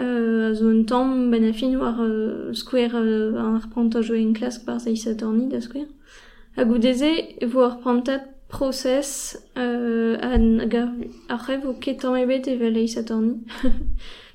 euh, 0.00 0.50
a 0.50 0.54
zo 0.54 0.68
un 0.68 0.84
tamm 0.84 1.30
ben 1.30 1.44
a 1.44 1.52
fin 1.52 1.74
war 1.76 2.00
euh, 2.00 2.52
skwer 2.52 2.94
euh, 2.94 3.38
an 3.38 3.56
ar 3.56 3.68
prantad 3.70 4.02
jo 4.02 4.14
en 4.14 4.32
klask 4.32 4.64
bar 4.66 4.80
zeisat 4.80 5.22
orni 5.22 5.48
da 5.48 5.60
skwer. 5.60 5.88
Hag 6.56 6.70
ou 6.70 6.78
deze, 6.78 7.10
vo 7.52 7.64
ar 7.64 7.78
prantad 7.80 8.22
process 8.48 9.36
euh, 9.56 10.16
an 10.20 10.68
gar 10.68 10.90
arre 11.28 11.60
vo 11.62 11.74
ketan 11.80 12.16
ebet 12.20 12.48
evel 12.52 12.76
eisat 12.82 13.10
orni. 13.10 13.40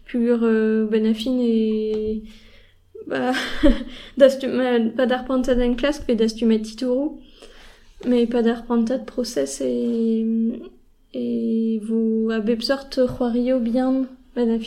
Pur 0.09 0.43
euh, 0.43 0.87
ben 0.91 1.05
a 1.05 1.13
fin 1.13 1.37
e 1.39 2.23
ba, 3.07 3.33
dastu, 4.19 4.49
ma, 4.49 4.79
pa 4.97 5.05
d'ar 5.05 5.25
pantad 5.25 5.61
en 5.61 5.75
klask, 5.75 6.05
pe 6.07 6.17
dastu 6.17 6.45
met 6.49 6.65
titourou. 6.65 7.19
Me 8.05 8.25
pa 8.25 8.41
d'ar 8.41 8.65
pantad 8.65 9.05
process 9.05 9.59
e, 9.61 9.71
e 11.13 11.25
vo 11.85 12.31
a 12.33 12.39
bep 12.41 12.65
sort 12.65 12.97
c'hoario 12.97 13.59
bien 13.59 14.07
ben 14.35 14.57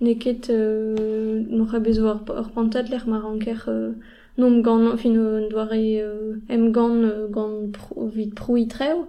Neket 0.00 0.50
euh, 0.50 1.42
n'oc'h 1.50 1.74
a 1.74 1.80
bezo 1.80 2.06
ar, 2.06 2.22
ar 2.30 2.50
pantad 2.50 2.88
l'er 2.88 3.08
mar 3.08 3.26
anker 3.26 3.64
euh, 3.68 3.92
nom 4.36 4.60
gant, 4.60 4.96
fin 4.96 5.14
euh, 5.16 5.48
doare 5.48 5.72
euh, 5.74 6.36
em 6.48 6.70
gant 6.70 7.02
euh, 7.02 7.26
gant 7.26 7.68
pro, 7.72 8.06
vit 8.06 8.30
proui 8.30 8.68
treo, 8.68 9.06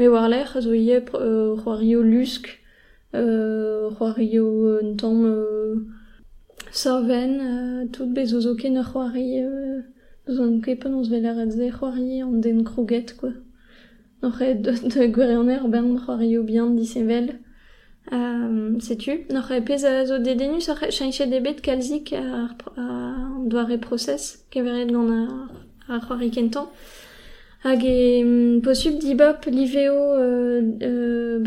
me 0.00 0.08
war 0.08 0.28
l'er 0.28 0.60
zo 0.60 0.72
ie 0.72 0.98
euh, 1.14 1.56
c'hoario 1.56 2.02
lusk, 2.02 2.60
euh, 3.14 3.88
c'hoario 3.90 4.46
euh, 4.66 4.80
un 4.82 4.96
tamm 4.96 5.24
euh, 5.24 5.86
sorven, 6.72 7.38
euh, 7.40 7.86
tout 7.92 8.06
bezo 8.06 8.40
zo 8.40 8.56
ken 8.56 8.76
ar 8.76 8.90
c'hoari 8.92 9.44
euh, 9.44 9.80
zon 10.28 10.60
kepen 10.60 10.94
on 10.94 11.02
vel 11.02 11.24
et 11.24 11.50
ze 11.52 11.70
c'hoari 11.70 12.22
an 12.24 12.32
den 12.32 12.64
kroget, 12.64 13.14
quoi. 13.16 13.30
N'oc'h 14.22 14.42
e 14.42 14.54
de, 14.64 14.72
de 14.72 15.06
gwerioner 15.06 15.60
ben 15.68 15.96
c'hoario 15.96 16.42
bien 16.42 16.70
disevel. 16.70 17.38
Euh, 18.10 18.78
sais-tu? 18.80 19.26
N'oc'h 19.30 19.52
e 19.52 19.60
pez 19.60 19.84
a 19.84 20.04
zo 20.04 20.18
dedenus 20.18 20.68
ar 20.68 20.80
debet 21.26 21.62
kalzik 21.62 22.12
ar, 22.12 22.56
ar 22.76 23.46
doare 23.46 23.78
process 23.78 24.44
keveret 24.50 24.90
gant 24.90 25.10
ar, 25.10 25.48
ar 25.88 26.00
c'hoari 26.00 26.30
kentan. 26.30 26.66
Hag 27.62 27.84
e 27.84 28.60
liveo 29.46 29.94
euh, 30.18 30.62
euh, 30.82 31.38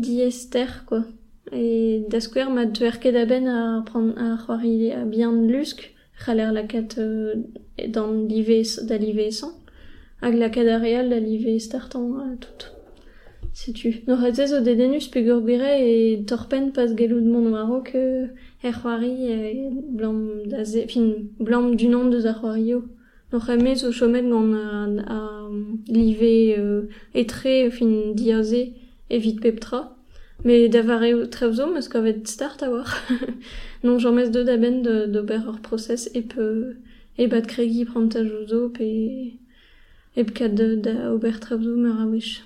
diester, 0.00 0.84
quoi. 0.86 1.02
E 1.52 2.04
da 2.08 2.20
ma 2.48 2.66
c'hoari 4.36 4.92
a 4.92 5.04
lusk, 5.48 5.90
euh, 6.98 7.34
dan 7.88 8.28
live 8.28 8.86
da 8.86 8.96
live 8.96 9.30
san. 9.32 9.50
Hag 10.22 10.34
tout. 12.38 12.75
Sais-tu 13.56 14.02
Nor 14.06 14.22
a 14.22 14.30
tez 14.30 14.52
o 14.52 14.60
dedenus 14.60 15.08
pe 15.08 15.22
gure 15.24 15.70
e 15.80 16.22
torpen 16.28 16.72
pas 16.76 16.90
gelout 16.94 17.24
mon 17.24 17.46
waro 17.54 17.80
que 17.80 18.28
er 18.62 18.74
c'hoari 18.78 19.70
blam 19.96 20.18
da 20.44 20.62
fin 20.92 21.30
blam 21.40 21.74
du 21.74 21.88
nom 21.88 22.10
deus 22.10 22.26
ar 22.26 22.36
c'hoario. 22.38 22.84
Nor 23.32 23.48
a 23.48 23.56
mez 23.56 23.82
o 23.82 23.90
chomet 23.92 24.26
a, 24.30 24.74
a 25.16 25.20
live 25.88 26.58
euh, 26.58 26.82
etre 27.14 27.70
fin 27.70 28.12
diaze 28.14 28.74
evit 29.08 29.40
peptra. 29.40 29.96
Me 30.44 30.68
da 30.68 30.82
vare 30.82 31.14
o 31.14 31.26
trevzo 31.26 31.66
meus 31.72 31.88
kavet 31.88 32.28
start 32.28 32.62
a 32.62 32.68
war. 32.68 32.90
non 33.82 33.98
j'en 33.98 34.12
de 34.34 34.42
da 34.44 34.58
ben 34.58 34.82
de, 34.82 35.06
d'ober 35.06 35.40
ur 35.48 35.60
process 35.62 36.10
e 36.14 36.20
peu 36.20 36.76
e 37.16 37.26
bat 37.26 37.46
kregi 37.46 37.86
pranta 37.86 38.20
jouzo 38.22 38.68
pe 38.68 38.84
e 40.14 40.22
pkat 40.24 40.52
de, 40.58 40.76
da 40.76 40.94
ober 41.14 41.40
trevzo 41.40 41.74
meur. 41.74 42.45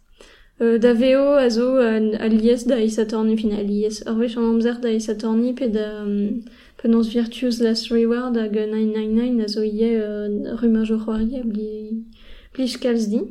zo 1.49 1.77
a 1.79 2.27
lies 2.27 2.65
da 2.65 2.77
isatorni, 2.77 3.35
fin 3.35 3.51
a 3.53 3.63
lies, 3.63 4.03
ur 4.05 4.19
vech 4.19 4.37
an 4.37 4.43
amzer 4.43 4.77
da 4.81 4.89
isatorni 4.89 5.55
pe 5.55 5.67
da 5.67 6.03
um, 6.03 6.43
penons 6.77 7.09
Virtuous 7.09 7.59
Last 7.61 7.89
Reward 7.89 8.37
hag 8.37 8.53
999 8.53 9.41
a 9.41 9.47
zo 9.47 9.63
ie 9.63 9.89
uh, 9.97 10.57
rumaj 10.61 10.91
o 10.91 10.99
c'hoari 10.99 11.39
a 11.39 11.43
bli 11.43 12.05
blij 12.53 12.77
kalz 12.77 13.07
di. 13.09 13.21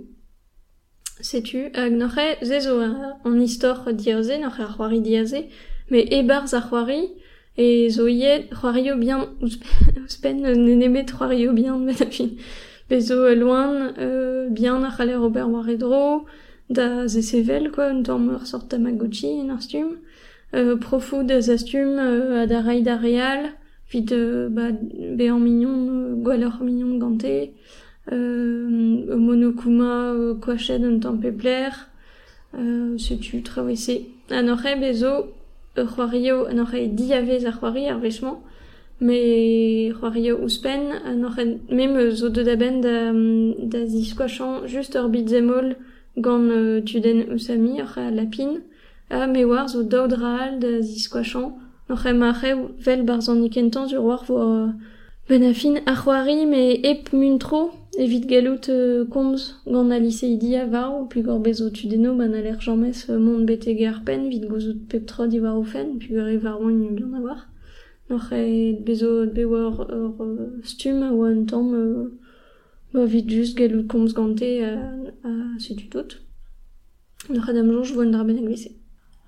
Setu, 1.21 1.71
hag 1.75 1.93
noc'he, 1.93 2.43
zo 2.43 2.81
an 3.25 3.41
istor 3.41 3.79
diaze, 3.93 4.35
noc'he 4.43 4.63
ar 4.67 4.75
c'hoari 4.75 5.01
diaze, 5.01 5.47
me 5.91 6.03
e 6.03 6.23
barz 6.27 6.53
ar 6.55 6.67
c'hoari, 6.67 7.15
e 7.57 7.89
zo 7.91 8.09
ie 8.09 8.49
c'hoario 8.51 8.99
bien, 8.99 9.23
ouspen 10.03 10.43
nenebet 10.43 11.15
c'hoario 11.15 11.53
bien, 11.53 11.87
bet 11.87 12.01
a 12.03 12.11
fin. 12.11 12.35
Pe 12.89 12.99
zo 12.99 13.23
loan, 13.35 13.95
euh, 13.99 14.51
edro, 15.69 16.27
da 16.71 17.07
ze 17.09 17.21
sevel, 17.23 17.71
quoi, 17.71 17.91
un 17.91 18.03
tamm 18.03 18.31
ur 18.31 18.47
sort 18.47 18.69
Tamagotchi 18.69 19.41
en 19.43 19.51
ar 19.51 19.63
stum. 19.63 19.99
Euh, 20.55 20.77
profou 20.77 21.23
da 21.23 21.41
zastum 21.41 21.99
euh, 21.99 22.43
a 22.43 22.47
da 22.47 22.61
rai 22.61 22.83
euh, 24.13 24.49
mignon, 25.39 25.89
euh, 25.91 26.15
gwell 26.15 26.45
ur 26.45 26.63
mignon 26.63 26.97
gante, 26.99 27.51
euh, 28.13 29.17
monokuma 29.17 30.13
euh, 30.13 30.35
kwachet 30.35 30.83
un 30.83 30.99
tamm 30.99 31.21
pepler, 31.21 31.71
euh, 32.57 32.97
setu 32.99 33.43
trawese. 33.43 34.07
An 34.31 34.49
oc'he 34.49 34.79
bezo, 34.81 35.35
ur 35.77 35.87
c'hoario, 35.87 36.47
diavez 36.89 37.47
me 39.01 39.93
c'hoario 39.93 40.39
ouspen, 40.43 40.93
an 41.05 41.25
oc'he 41.25 41.59
mem 41.71 42.11
zo 42.11 42.29
de 42.29 42.43
da 42.43 42.57
ben 42.57 42.81
da, 42.81 43.13
da 43.13 43.87
ur 44.97 45.09
bitzemol, 45.09 45.77
gant 46.17 46.49
tuden 46.87 47.27
usami 47.35 47.81
ar 47.81 47.99
a 47.99 48.11
lapin, 48.11 48.63
a 49.11 49.27
me 49.27 49.45
war 49.45 49.69
zo 49.69 49.83
daoud 49.83 50.13
raal 50.13 50.59
da 50.61 50.81
ziskwachan, 50.81 51.53
n'oc'h 51.89 52.07
e 52.07 52.13
marre 52.13 52.51
vel 52.85 53.03
bar 53.03 53.21
zan 53.21 53.43
ikentan 53.49 53.89
sur 53.89 54.03
war 54.09 54.23
vo 54.29 54.37
euh, 54.39 54.69
ben 55.29 55.43
a 55.43 55.53
fin 55.53 55.77
ar 55.91 55.97
c'hoari 56.03 56.47
me 56.47 56.63
ep 56.91 57.13
muntro 57.13 57.63
evit 57.99 58.25
galout 58.31 58.69
euh, 58.69 59.05
komz 59.05 59.43
gant 59.67 59.91
a 59.91 59.99
lycée 59.99 60.39
a 60.63 60.67
var, 60.67 61.09
puis 61.09 61.23
gor 61.23 61.41
bezo 61.41 61.71
tudeno 61.71 62.15
ben 62.15 62.33
a 62.35 62.41
l'air 62.41 62.61
jammes 62.61 63.01
euh, 63.09 63.19
mont 63.19 63.45
betege 63.49 63.87
ar 63.93 64.01
pen, 64.07 64.29
vit 64.29 64.47
gozout 64.47 64.81
pep 64.89 65.05
tro 65.07 65.27
di 65.27 65.41
war 65.41 65.59
o 65.59 65.65
fen, 65.65 65.99
gare 65.99 66.37
var 66.39 66.61
oan 66.61 66.79
a 67.19 67.21
war. 67.21 67.41
E 68.33 68.73
bezo 68.87 69.27
be 69.35 69.45
war 69.45 69.75
ur 69.81 70.63
stum 70.63 71.03
a 71.03 71.11
Ba 72.93 73.07
vit 73.07 73.27
just 73.29 73.57
galout 73.57 73.87
komz 73.87 74.13
gante 74.15 74.49
a, 74.65 74.73
a 75.29 75.31
setu 75.59 75.89
tout. 75.89 76.19
N'oc'h 77.29 77.51
e 77.51 77.53
dam 77.55 77.71
jonj 77.71 77.93
vo 77.95 78.03
un 78.03 78.11
dra 78.11 78.25
bennak 78.25 78.49
vese. 78.49 78.71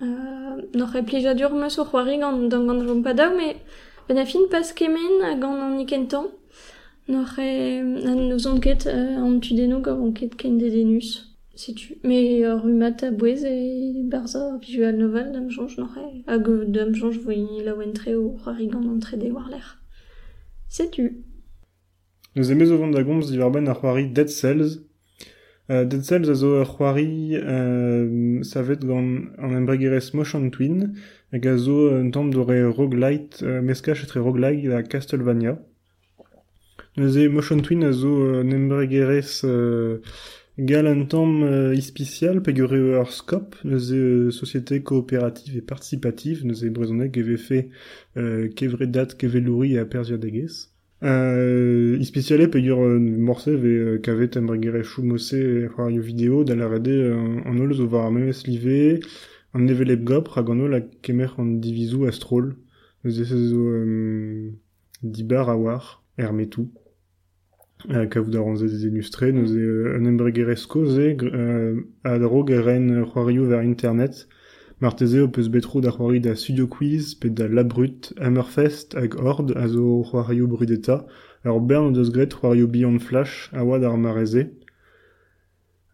Euh, 0.03 0.57
n'oc'h 0.75 0.97
e 0.97 1.03
plijadur 1.03 1.53
meus 1.55 1.79
o 1.79 1.85
c'hoari 1.85 2.19
gant 2.19 2.49
dan 2.51 2.67
gant 2.67 2.83
jom 2.87 3.03
pa 3.03 3.15
daou, 3.15 3.37
me 3.37 3.55
ben 4.09 4.19
a 4.19 4.25
fin 4.27 4.49
pas 4.51 4.73
kemen 4.73 5.23
a 5.23 5.37
gant 5.39 5.63
an 5.63 5.79
ikentan. 5.79 6.27
N'oc'h 7.09 7.39
e 7.39 7.79
an 8.11 8.21
neus 8.31 8.47
on 8.47 8.59
ket 8.59 8.87
euh, 8.87 9.23
an 9.23 9.39
tudeno 9.41 9.81
gav 9.81 10.01
on 10.01 10.13
ket 10.13 10.35
ken 10.37 10.59
dedenus. 10.59 11.29
Setu. 11.55 11.95
Me 12.03 12.19
ur 12.43 12.63
rumat 12.65 13.05
a 13.05 13.13
bouez 13.13 13.45
e 13.47 14.03
barza 14.11 14.59
visual 14.59 14.97
novel 14.97 15.31
dam 15.33 15.51
jonj 15.51 15.79
n'oc'h 15.79 15.99
e. 16.03 16.25
Hag 16.27 16.49
dam 16.75 16.95
jonj 16.99 17.23
vo 17.23 17.31
la 17.67 17.77
wentre 17.79 18.17
o 18.17 18.35
c'hoari 18.43 18.67
gant 18.73 18.89
an 18.91 18.99
trede 18.99 19.31
war 19.31 19.49
l'air. 19.49 19.79
Setu. 20.69 21.13
Neus 22.35 22.51
emez 22.51 22.71
o 22.71 22.79
vont 22.79 22.91
da 22.91 23.03
gomz 23.03 23.31
Dead 23.31 24.29
Cells. 24.29 24.81
Uh, 25.69 25.85
Dead 25.85 26.03
Cells 26.03 26.29
a 26.31 26.35
zo 26.35 26.61
ur 26.61 26.65
c'hoari 26.65 27.37
uh, 27.37 28.43
savet 28.43 28.81
gant 28.81 29.29
an 29.39 29.55
embregerez 29.55 30.15
Motion 30.15 30.51
Twin, 30.51 30.97
hag 31.31 31.47
a 31.47 31.57
zo 31.59 31.91
un 31.93 32.11
tamm 32.11 32.31
dore 32.33 32.73
roguelite, 32.73 33.45
uh, 33.45 33.61
meskach 33.61 34.03
etre 34.03 34.21
roguelite 34.21 34.69
da 34.73 34.83
Castlevania. 34.83 35.59
Neus 36.97 37.17
e 37.17 37.29
Motion 37.29 37.61
Twin 37.61 37.85
a 37.85 37.93
zo 37.93 38.41
un 38.41 38.51
embregerez 38.51 39.45
uh, 39.45 40.01
gal 40.57 40.89
un 40.89 41.05
tamm 41.07 41.45
uh, 41.45 41.77
ispicial 41.77 42.41
pe 42.41 42.57
gure 42.57 42.81
ur 42.97 43.13
skop, 43.13 43.61
neus 43.63 43.93
e 43.93 44.01
uh, 44.01 44.31
société 44.33 44.83
coopérative 44.83 45.59
et 45.59 45.67
participative, 45.69 46.49
neus 46.49 46.65
e 46.65 46.73
brezhoneg 46.73 47.17
eve 47.21 47.37
fe 47.37 47.67
uh, 48.17 48.49
kevre 48.57 48.89
dat 48.89 49.19
kevelouri 49.21 49.77
a 49.77 49.85
Persia 49.85 50.17
degez. 50.17 50.72
Ur 51.03 51.09
euh, 51.09 51.99
morse 53.19 53.49
ve 53.49 53.99
kavet 54.01 54.37
embregere 54.37 54.85
chou 54.85 55.03
mosse 55.03 55.35
c'hoario 55.75 56.01
vidéo 56.01 56.45
da 56.45 56.55
la 56.55 56.69
rede 56.69 56.89
euh, 56.89 57.41
an 57.45 57.59
ol 57.59 57.75
zo 57.75 57.89
var 57.89 58.13
memes 58.13 58.47
live 58.47 59.01
an 59.53 59.67
evelep 59.67 60.05
gop 60.05 60.29
hag 60.37 60.49
an 60.51 60.81
kemer 61.03 61.35
an 61.39 61.59
divizou 61.61 62.07
astrol 62.07 62.55
eus 63.05 63.19
ez 63.19 63.35
zo 63.51 63.65
dibar 65.03 65.49
a 65.51 65.57
war 65.57 66.03
er 66.17 66.33
metou 66.33 66.71
euh, 67.91 68.07
kavout 68.07 68.37
ar 68.37 68.47
an 68.47 68.57
zez 68.57 68.85
illustre 68.87 69.25
euh, 69.25 69.97
an 69.97 70.07
embregere 70.07 70.55
skoze 70.57 71.17
euh, 71.19 71.83
a 72.05 72.19
drog 72.19 72.51
ren 72.51 73.05
c'hoario 73.05 73.45
ver 73.45 73.63
internet 73.63 74.29
Marteze 74.83 75.21
o 75.21 75.29
peus 75.29 75.49
betro 75.49 75.81
da 75.81 75.93
c'hoari 75.93 76.19
da 76.19 76.35
Studio 76.35 76.67
Quiz 76.67 77.15
pe 77.15 77.29
da 77.31 77.47
Labrut, 77.47 78.13
Hammerfest 78.19 78.95
hag 78.95 79.15
Horde 79.15 79.55
a 79.55 79.69
zo 79.69 80.03
c'hoario 80.03 80.49
brudeta, 80.49 81.07
ar 81.45 81.61
bern 81.61 81.93
deus 81.93 82.11
gret 82.11 82.35
Beyond 82.43 82.99
Flash 82.99 83.49
a 83.53 83.63
oad 83.63 83.85
ar 83.85 83.97
mareze. 83.97 84.51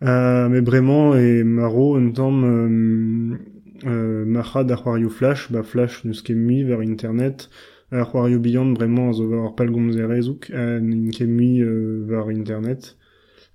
Uh, 0.00 0.48
me 0.48 0.62
bremañ 0.62 1.18
e 1.20 1.44
maro 1.44 1.98
un 1.98 2.12
tamm 2.12 2.44
euh, 2.44 3.36
euh, 3.84 4.24
macha 4.24 4.64
da 4.64 4.78
Flash, 5.10 5.52
ba 5.52 5.62
Flash 5.62 6.06
neus 6.06 6.22
ket 6.22 6.34
mi 6.34 6.64
ver 6.64 6.80
internet, 6.80 7.50
ar 7.90 8.06
c'hoario 8.10 8.38
Beyond 8.38 8.72
bremañ 8.78 9.10
a 9.10 9.12
zo 9.12 9.24
war 9.28 9.54
pal 9.54 9.68
gomzerezouk, 9.68 10.48
a 10.54 10.80
mi 10.80 11.60
euh, 11.60 12.06
var 12.08 12.30
internet. 12.30 12.96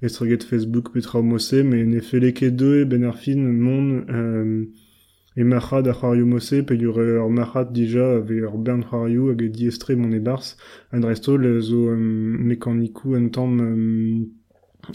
Estreget 0.04 0.43
Facebook 0.43 0.93
petra 0.93 1.17
o 1.17 1.24
me 1.24 1.84
ne 1.86 2.02
fele 2.02 2.34
ket 2.34 2.52
deux 2.52 2.86
ben 2.86 3.04
ar 3.04 3.17
fin. 3.17 3.39
Euh, 4.10 4.65
E 5.36 5.43
marc'had 5.43 5.88
ar 5.88 5.96
c'hoario 5.98 6.26
mosse 6.28 6.62
pe 6.67 6.76
ur 6.88 7.30
marc'had 7.38 7.74
dija 7.74 8.06
ave 8.17 8.38
ur 8.46 8.58
bern 8.65 8.84
c'hoario 8.84 9.32
hag 9.32 9.41
diestre 9.50 9.96
mon 9.96 10.13
e 10.13 10.19
bars 10.19 10.48
an 10.91 11.02
restol 11.10 11.43
zo 11.62 11.89
um, 11.93 12.38
mekanikou 12.50 13.15
un 13.17 13.30
tamm 13.30 13.60
um, 13.60 14.30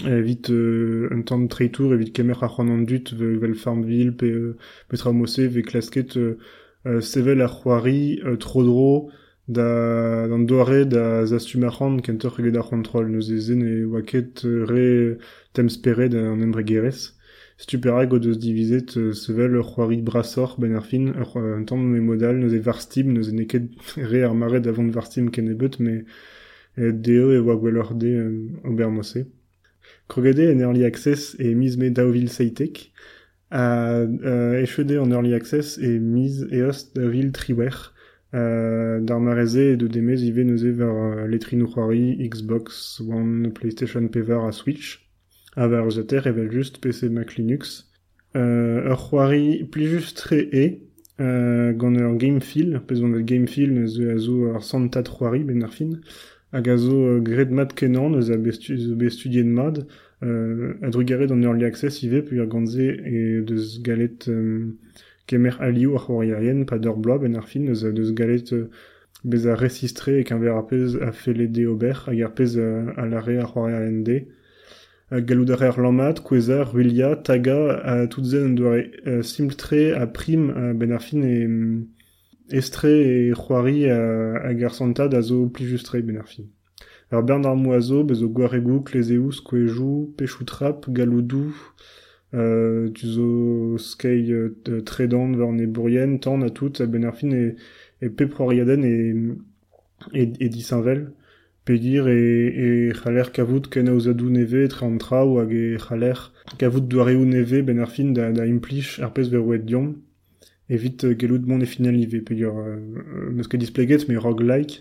evit 0.06 0.48
uh, 0.50 1.08
un 1.10 1.22
tamm 1.22 1.48
treitour 1.48 1.94
evit 1.94 2.12
kemer 2.14 2.38
ar 2.44 2.50
c'hoant 2.54 2.70
an 2.70 2.86
dut 2.86 3.14
vel 3.18 3.54
Farmville 3.56 4.12
pe 4.12 4.30
uh, 4.30 4.54
petra 4.88 5.10
mosse 5.10 5.42
ve 5.54 5.62
klasket 5.62 6.14
uh, 6.16 6.36
uh, 6.86 7.00
sevel 7.00 7.42
ar 7.42 7.50
c'hoari 7.56 8.20
uh, 8.22 8.36
trodro 8.38 9.10
da 9.48 10.28
d'an 10.28 10.46
doare 10.46 10.84
da 10.84 11.26
zastum 11.26 11.64
ar 11.64 11.74
c'hoant 11.74 11.98
kentor 12.06 12.38
eget 12.38 12.56
ar 12.60 12.66
c'hoantrol 12.68 13.10
neus 13.10 13.28
e 13.36 13.38
zen 13.46 13.62
e 13.66 13.76
waket 13.92 14.46
re 14.70 15.18
temsperet 15.52 16.14
an 16.14 16.46
embregerez 16.46 17.17
stuperag 17.58 18.12
o 18.14 18.18
deus 18.22 18.38
divizet 18.38 18.94
sevel 19.12 19.58
c'hoari 19.62 20.00
brasor 20.08 20.54
ben 20.58 20.76
ar 20.78 20.84
fin, 20.86 21.10
ur 21.10 22.02
modal 22.10 22.38
neuze 22.38 22.60
varstim, 22.62 23.12
neuze 23.12 23.32
neket 23.34 23.66
re 23.96 24.22
ar 24.22 24.32
avon 24.72 24.90
varstim 24.94 25.30
ken 25.30 25.50
ebet, 25.50 25.80
me 25.80 26.04
e 26.76 26.92
deo 26.92 27.32
e 27.32 27.38
oa 27.42 27.56
gwellor 27.56 27.94
de 27.94 28.12
um, 28.22 28.60
ober 28.64 28.90
mosse. 28.90 29.26
Krogade 30.06 30.50
en 30.52 30.60
early 30.60 30.84
access 30.84 31.34
e 31.38 31.54
miz 31.54 31.76
me 31.76 31.90
daovil 31.90 32.28
seitek, 32.30 32.92
a 33.50 34.04
uh, 34.06 34.62
echede 34.62 35.00
en 35.02 35.12
early 35.12 35.34
access 35.34 35.78
e 35.78 35.98
miz 35.98 36.44
eos 36.50 36.92
daovil 36.94 37.32
triwer, 37.32 37.92
Uh, 38.30 39.00
d'ar 39.00 39.20
mareze 39.20 39.72
e 39.72 39.76
de 39.80 39.86
demez 39.88 40.20
ive 40.20 40.44
neuze 40.44 40.68
ver 40.76 41.24
Xbox 42.28 43.00
One, 43.00 43.48
PlayStation 43.54 44.06
Pevar 44.08 44.46
a 44.46 44.52
Switch, 44.52 45.07
aver 45.58 45.90
zeter 45.90 46.26
evel 46.26 46.48
PC 46.80 47.08
Mac 47.10 47.36
Linux. 47.36 47.88
Euh, 48.36 48.90
ur 48.90 48.98
c'hoari 48.98 49.64
plijustre 49.64 50.34
e, 50.34 50.82
euh, 51.20 51.72
gant 51.72 51.94
ur 51.94 52.14
gamefil, 52.16 52.80
pez 52.86 53.00
ur 53.00 53.20
gamefil 53.20 53.72
neus 53.72 53.98
a 54.04 54.18
zo 54.18 54.52
ar 54.54 54.62
santat 54.62 55.08
c'hoari 55.08 55.44
ben 55.48 55.64
ar 55.64 55.72
fin, 55.72 55.96
hag 56.52 56.68
a 56.68 56.76
zo 56.76 57.16
uh, 57.16 57.20
gred 57.20 57.50
mat 57.50 57.72
kenan 57.74 58.12
neus 58.12 58.28
a 58.30 58.36
bestu, 58.36 58.76
bestudien 59.00 59.48
mad, 59.48 59.86
euh, 60.22 60.74
a 60.82 60.90
drugaret 60.90 61.32
an 61.32 61.42
early 61.42 61.64
access 61.64 62.02
ive, 62.04 62.22
pu 62.28 62.38
ar 62.44 62.46
gantze 62.52 62.84
e 62.84 63.40
deus 63.48 63.80
galet 63.80 64.28
um, 64.28 64.76
kemer 65.26 65.56
alioù 65.64 65.96
ar 65.96 66.04
c'hoari 66.04 66.64
pa 66.68 66.78
d'ur 66.78 67.00
bloa 67.00 67.18
ben 67.18 67.34
ar 67.34 67.48
fin, 67.48 67.64
neus 67.64 67.82
a 67.84 67.90
deus 67.90 68.12
galet 68.12 68.52
bez 69.24 69.46
a 69.46 69.56
resistre 69.56 70.20
e 70.20 70.24
k'an 70.24 70.38
ver 70.38 70.52
a 70.52 71.12
fele 71.12 71.48
de 71.48 71.66
ober, 71.66 71.96
hag 72.06 72.20
ar 72.22 72.34
pez 72.34 72.58
a, 72.58 72.92
a 72.94 73.08
ar 73.08 73.24
c'hoari 73.24 73.72
arien 73.72 74.04
de, 74.04 74.26
galoudar 75.10 75.78
lammat, 75.78 76.20
kweza, 76.20 76.64
rulia, 76.64 77.16
taga, 77.16 77.80
a 77.82 78.06
tout 78.06 78.24
zen 78.24 78.54
doare 78.54 78.90
uh, 79.06 79.22
simple 79.22 79.94
a 79.94 80.06
prim 80.06 80.50
uh, 80.50 80.74
ben 80.74 80.92
ar 80.92 81.00
fin 81.00 81.22
e 81.22 81.46
um, 81.46 81.88
estre 82.50 82.90
e 82.90 83.32
c'hoari 83.32 83.90
a, 83.90 84.36
a 84.44 84.52
garsanta 84.54 85.08
da 85.08 85.22
zo 85.22 85.48
pli 85.48 85.66
justre 85.66 86.02
ben 86.02 86.18
ar 86.18 86.28
fin. 86.28 86.48
Ar 87.10 87.22
Bernard 87.22 87.56
Moiseau, 87.56 88.04
bezo 88.04 88.28
gwaregou, 88.28 88.82
klezeous, 88.82 89.40
kwejou, 89.40 90.12
pechou 90.16 90.44
trap, 90.44 90.90
galoudou, 90.90 91.54
euh, 92.34 92.90
tu 92.92 93.06
zo 93.06 93.78
skei 93.78 94.30
euh, 94.30 94.82
tredan 94.84 95.32
ver 95.32 95.52
ne 95.52 95.66
bourien, 95.66 96.18
tan 96.18 96.42
a 96.42 96.50
tout, 96.50 96.82
ben 96.82 97.04
ar 97.04 97.16
fin 97.16 97.32
e, 97.32 97.56
e 98.02 98.10
peproariaden 98.10 98.84
e, 98.84 98.94
e, 100.12 100.28
e 100.38 100.48
disanvel, 100.48 101.14
pedir 101.68 102.08
e, 102.08 102.88
e 102.88 102.92
c'haler 102.94 103.30
kavout 103.30 103.68
ken 103.68 103.88
neve 104.36 104.68
tre 104.72 104.86
an 104.86 104.96
traoù 104.96 105.36
hag 105.38 105.52
e 105.52 105.76
c'haler. 105.76 106.32
Kavout 106.56 106.80
douareou 106.80 107.26
neve 107.26 107.60
ben 107.62 107.78
ar 107.78 107.90
fin 107.90 108.14
da, 108.16 108.32
da 108.32 108.46
implich 108.46 108.98
ar 109.04 109.12
pez 109.12 109.28
ver 109.28 109.42
ouet 109.44 109.66
diom. 109.68 109.88
Evit 110.70 111.04
uh, 111.04 111.12
gelout 111.20 111.44
mon 111.46 111.60
e 111.60 111.66
final 111.66 111.96
nive 112.00 112.22
pedir 112.24 112.48
uh, 112.48 112.78
neus 113.34 113.48
ket 113.48 113.60
displeget 113.60 114.08
me 114.08 114.16
roguelike 114.16 114.80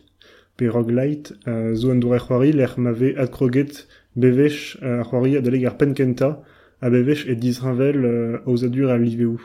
pe 0.56 0.70
roguelite 0.76 1.36
uh, 1.46 1.76
zo 1.76 1.92
an 1.92 2.00
doare 2.00 2.22
c'hoari 2.24 2.54
l'er 2.54 2.74
mave 2.78 3.10
ad 3.18 3.32
kroget 3.36 3.84
bevech 4.16 4.80
uh, 4.80 5.04
c'hoari 5.04 5.36
adaleg 5.42 5.68
ar 5.68 5.76
pen 5.76 5.92
kenta 5.94 6.30
a 6.80 6.90
bevech 6.90 7.28
e 7.28 7.36
disrinvel 7.36 8.00
uh, 8.06 8.48
aouzadur 8.48 8.96
a 8.96 8.98
liveou 8.98 9.38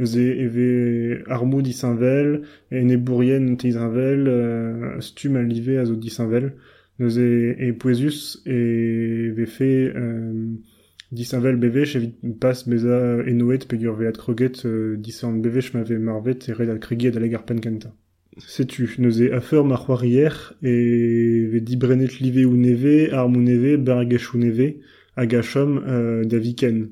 Eus 0.00 0.14
e 0.14 0.26
eve 0.44 1.24
armou 1.26 1.60
disanvel, 1.60 2.44
en 2.70 2.88
e 2.88 2.96
bourien 2.96 3.56
teisanvel, 3.58 4.28
uh, 4.30 5.00
stum 5.02 5.34
a 5.34 5.42
live 5.42 5.74
a 5.80 5.84
zo 5.88 5.96
disanvel 5.98 6.52
neus 6.98 7.16
e, 7.16 7.56
e 7.58 7.72
poezus 7.72 8.42
e 8.46 9.30
vefe 9.36 9.92
euh, 9.94 10.58
disanvel 11.12 11.56
bevech 11.56 11.96
evit 11.96 12.14
pas 12.40 12.58
beza 12.68 13.22
enoet 13.26 13.66
pe 13.68 13.78
gur 13.78 13.96
veat 13.96 14.18
kroget 14.18 14.64
euh, 14.66 14.96
disan 14.96 15.40
bevech 15.40 15.72
ma 15.74 15.82
ve 15.82 15.98
marvet 15.98 16.48
e 16.48 16.52
red 16.52 16.70
al 16.70 16.80
kregiet 16.80 17.16
aleg 17.16 17.34
ar 17.34 17.44
penkenta. 17.46 17.94
Setu, 18.38 18.86
neus 18.98 19.18
e 19.20 19.32
afer 19.32 19.64
mar 19.64 19.80
c'hoarier 19.84 20.34
e 20.62 20.74
ve 21.50 21.60
dibrenet 21.60 22.20
live 22.20 22.46
ou 22.46 22.56
neve, 22.56 23.10
neve, 23.40 23.76
bargech 23.76 24.34
ou 24.34 24.38
euh, 25.86 26.24
da 26.24 26.38
viken. 26.38 26.90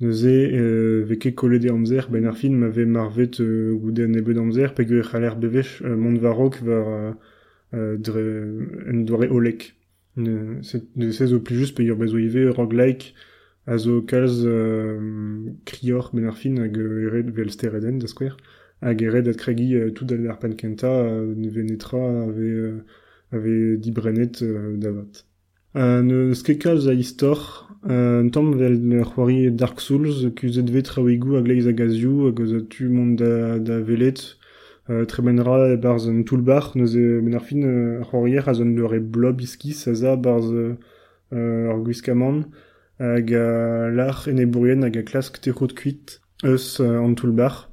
Neus 0.00 0.24
e 0.24 0.50
euh, 0.52 1.04
var... 6.62 6.86
Euh, 6.86 7.12
dre, 7.72 9.28
olek. 9.30 9.74
Ne, 10.16 10.60
ne 10.96 11.12
se 11.12 11.26
zo 11.26 11.38
pli 11.38 11.56
just 11.60 11.76
pe 11.76 11.84
ur 11.86 11.96
bezo 11.96 12.18
ive 12.18 12.50
roguelike 12.50 13.14
a 13.66 13.76
zo 13.78 14.00
kalz 14.02 14.42
euh, 14.46 15.52
krior 15.64 16.10
ben 16.12 16.26
ar 16.26 16.34
fin 16.34 16.56
hag 16.58 16.76
ered 16.78 17.30
vel 17.36 17.50
stereden 17.54 18.00
da 18.02 18.08
skwer 18.10 18.34
hag 18.80 19.02
euh, 19.02 19.90
tout 19.90 20.06
al 20.10 20.26
ar 20.26 20.38
pankenta 20.38 20.88
euh, 20.88 21.34
ne 21.36 21.48
venetra 21.48 22.22
ave, 22.24 22.38
euh, 22.40 22.84
ave 23.32 23.76
dibrenet 23.76 24.42
euh, 24.42 24.76
davat. 24.76 25.24
Ne 25.74 26.32
sket 26.34 26.58
kalz 26.58 26.88
a 26.88 26.94
istor, 26.94 27.68
un 27.84 28.28
tamm 28.30 28.56
vel 28.56 28.80
c'hoari 29.04 29.52
Dark 29.52 29.80
Souls, 29.80 30.32
kuzet 30.34 30.70
vet 30.70 30.82
traoigou 30.82 31.36
a 31.36 31.42
gazioù, 31.42 32.26
hag 32.26 32.40
eus 32.40 32.54
a 32.56 32.60
tu 32.62 32.88
mont 32.88 33.14
da, 33.14 33.58
da 33.58 33.78
velet, 33.78 34.37
Euh, 34.90 35.04
trebenra 35.04 35.68
e 35.68 35.76
barz 35.76 36.08
un 36.08 36.22
toulbar 36.22 36.72
neus 36.74 36.96
e 36.96 37.20
ben 37.20 37.34
ar 37.34 37.44
fin 37.44 37.60
euh, 37.62 38.02
c'horier 38.04 38.48
a 38.48 38.54
zon 38.54 38.74
leur 38.74 38.94
e 38.94 39.00
blob 39.00 39.38
iskis 39.42 39.86
a 39.86 39.92
za 39.92 40.16
barz 40.16 40.48
euh, 40.50 41.70
ar 41.70 41.78
gwiskamant 41.84 42.48
hag 42.98 43.34
a 43.34 43.90
l'ar 43.90 44.24
en 44.32 44.38
e 44.38 44.46
bourien 44.46 44.80
hag 44.82 44.96
a 44.96 45.02
klask 45.02 45.44
kuit 45.52 46.22
eus 46.42 46.80
euh, 46.80 47.04
an 47.04 47.12
toulbar 47.12 47.68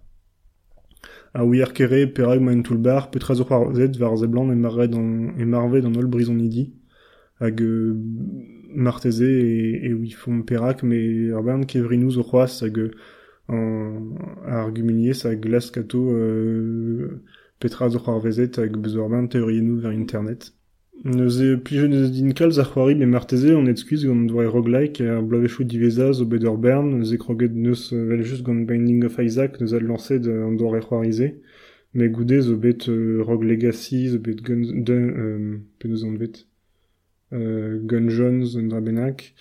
a 1.34 1.46
ouier 1.46 1.72
kere 1.72 2.06
perag 2.08 2.42
ma 2.42 2.52
en 2.52 2.64
toulbar 2.68 3.10
petra 3.12 3.34
zo 3.34 3.46
c'hoar 3.46 3.74
zet 3.76 3.96
var 3.96 4.18
ze 4.18 4.28
blanc 4.28 4.52
e 4.52 4.56
marvet 4.56 4.94
an, 4.94 5.40
e 5.40 5.44
an 5.44 5.96
ol 5.96 6.08
brison 6.08 6.40
idi 6.44 6.74
hag 7.40 7.62
euh, 7.62 7.96
marteze 8.76 9.24
e, 9.24 9.88
e 9.88 9.94
oui 9.94 10.12
font 10.12 10.44
perak 10.44 10.84
me 10.84 11.32
ar 11.32 11.44
bern 11.44 11.64
kevrinou 11.64 12.12
zo 12.12 12.24
c'hoaz 12.24 12.60
hag 12.62 12.78
euh, 12.78 12.92
an 13.48 14.18
arguminier 14.46 15.14
sa 15.14 15.36
glas 15.36 15.72
kato 15.72 16.00
euh, 16.10 17.22
petra 17.60 17.90
zo 17.90 18.00
c'hoar 18.00 18.22
vezet 18.22 18.58
hag 18.58 18.78
bezo 18.78 19.04
ar 19.04 19.10
ben 19.10 19.28
teorienou 19.28 19.80
ver 19.80 19.92
internet. 19.92 20.54
Neus 21.04 21.40
e 21.42 21.58
plije 21.58 21.88
neus 21.88 22.10
din 22.12 22.34
kalz 22.34 22.58
ar 22.60 22.70
c'hoari 22.72 22.96
be 22.96 23.06
marteze 23.06 23.52
on 23.56 23.68
et 23.68 23.78
skuiz 23.78 24.06
gant 24.08 24.28
doare 24.30 24.48
roguelike 24.48 25.02
ar 25.02 25.22
blavechou 25.22 25.64
diveza 25.64 26.12
zo 26.14 26.26
bet 26.26 26.44
ur 26.44 26.58
bern 26.58 26.98
neus 27.00 27.12
e 27.14 27.18
kroget 27.18 27.54
neus 27.54 27.92
vel 27.92 28.24
just 28.24 28.44
gant 28.46 28.66
Binding 28.66 29.04
of 29.06 29.20
Isaac 29.20 29.60
neus 29.60 29.74
al 29.74 29.86
lancet 29.90 30.26
an 30.28 30.58
doare 30.58 30.82
c'hoarize 30.82 31.36
Mais 31.96 32.10
goudet 32.10 32.42
zo 32.42 32.58
bet 32.58 32.90
euh, 32.90 33.24
Rogue 33.24 33.46
Legacy, 33.46 34.10
zo 34.10 34.20
bet 34.20 34.42
Gun, 34.44 34.84
dun, 34.84 35.14
euh, 35.16 35.58
penaos 35.80 36.04
an 36.04 36.18
vet, 36.18 36.46
euh, 37.32 37.80
Gun 37.82 38.10
Jones, 38.10 38.58
un 38.58 38.68
dra 38.68 38.82
bennak, 38.82 39.34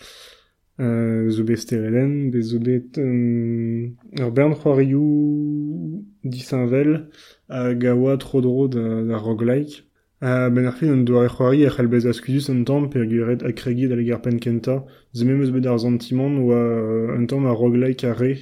euh, 0.81 1.43
bet 1.45 2.99
euh, 2.99 3.89
ur 4.19 4.31
bern 4.33 4.55
c'hoarioù 4.55 6.05
disinvel, 6.25 7.11
a 7.49 7.75
gawa 7.75 8.17
tro-dro 8.17 8.69
da, 8.69 9.17
roguelike, 9.19 9.85
ben 10.21 10.65
ar 10.65 10.77
fin 10.77 10.93
an 10.93 11.05
doare 11.05 11.29
c'hoari 11.29 11.67
a 11.67 11.71
c'halbez 11.71 12.07
askuzus 12.07 12.49
un 12.49 12.65
tamm 12.65 12.89
per 12.89 13.07
guret 13.07 13.43
a 13.43 13.53
kregi 13.53 13.89
da 13.89 13.97
legar 13.97 14.23
pen 14.23 14.41
kenta, 14.41 14.85
ze 15.13 15.25
memeus 15.25 15.51
bet 15.51 15.67
ar 15.67 15.79
zantimant 15.79 16.39
oa 16.43 16.57
euh, 16.57 17.19
un 17.19 17.27
tamm 17.27 17.47
roguelike 17.47 18.05
a 18.05 18.15
re, 18.15 18.35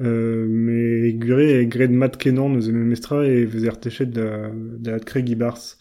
Euh, 0.00 0.46
mais 0.48 1.12
gure 1.12 1.40
e 1.60 1.64
gred 1.66 1.90
mat 1.90 2.16
kenan 2.16 2.54
eus 2.54 2.68
mestra 2.70 3.26
e 3.26 3.44
vez 3.44 3.64
er 3.66 3.80
techet 3.82 4.12
da, 4.14 4.50
da 4.54 4.94
at 4.94 5.04
kreg 5.04 5.28
ibars. 5.28 5.76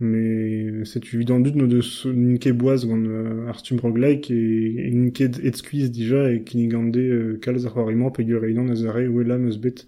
Mais 0.00 0.84
c'est 0.84 1.04
évident 1.14 1.38
dut 1.38 1.54
no 1.54 1.66
deus 1.66 2.04
n'inke 2.06 2.48
boaz 2.48 2.84
gant 2.84 3.04
euh, 3.06 3.46
ar 3.46 3.60
stum 3.60 3.78
roguelike 3.78 4.28
e, 4.30 4.88
e 4.88 4.90
n'inke 4.90 5.22
et 5.22 5.54
skuiz 5.54 5.88
dija 5.90 6.32
e 6.32 6.40
kinigande 6.42 6.98
euh, 6.98 7.38
kalz 7.38 7.64
ar 7.66 7.74
c'hoarimant 7.74 8.10
pe 8.10 8.24
gure 8.26 8.50
enan 8.50 8.72
eus 8.74 8.82
are 8.90 9.06
oe 9.06 9.22
lam 9.22 9.46
eus 9.46 9.56
bet 9.56 9.86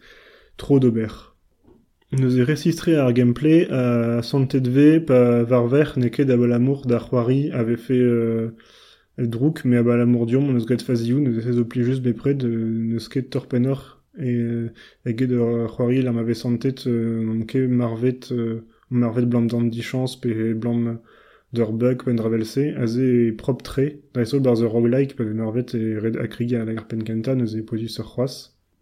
tro 0.57 0.79
d'ober. 0.79 1.35
Neus 2.13 2.37
e 2.39 2.43
resistre 2.43 2.95
ar 2.95 3.13
gameplay 3.13 3.67
a 3.69 4.23
santet 4.23 4.69
ve 4.69 5.01
pa 5.01 5.43
var 5.43 5.67
ver 5.67 5.95
ne 5.97 6.09
ket 6.09 6.31
abal 6.31 6.53
amour 6.53 6.87
d'ar 6.87 7.09
c'hoari 7.09 7.51
ave 7.51 7.77
fait 7.77 7.99
euh, 7.99 8.55
drouk 9.19 9.65
me 9.65 9.79
abal 9.79 10.01
amour 10.01 10.27
diom 10.27 10.53
neus 10.53 10.67
gret 10.67 10.87
fazioù 10.87 11.19
neus 11.19 11.43
e 11.43 11.53
zo 11.53 11.65
pli 11.65 11.83
just 11.83 12.03
bepred 12.07 12.47
neus 12.47 13.09
ket 13.09 13.29
torpenor 13.31 14.05
e 14.19 14.31
euh, 14.31 14.69
eget 15.05 15.35
ur 15.35 15.67
c'hoari 15.67 16.01
lam 16.03 16.19
ave 16.19 16.35
santet 16.35 16.87
euh, 16.87 17.67
marvet 17.67 18.31
euh, 18.31 18.63
marvet 18.91 19.27
blant 19.27 19.43
d'an 19.43 19.63
dichans 19.63 20.17
pe 20.21 20.55
blant 20.55 20.99
d'ur 21.53 21.73
bug 21.73 22.05
pen 22.05 22.17
dravelse 22.17 22.75
a 22.77 22.87
ze 22.87 23.33
prop 23.33 23.63
tre. 23.63 24.01
Da 24.15 24.23
e 24.23 24.41
bar 24.41 24.57
roguelike 24.57 25.17
pe 25.17 25.25
marvet 25.25 25.75
e 25.75 25.99
red 25.99 26.17
akrigi 26.17 26.57
a 26.57 26.65
lagar 26.65 26.87
pen 26.89 27.03
kenta 27.03 27.35
neus 27.35 27.55
e 27.55 27.63
pozis 27.63 27.99
ur 27.99 28.11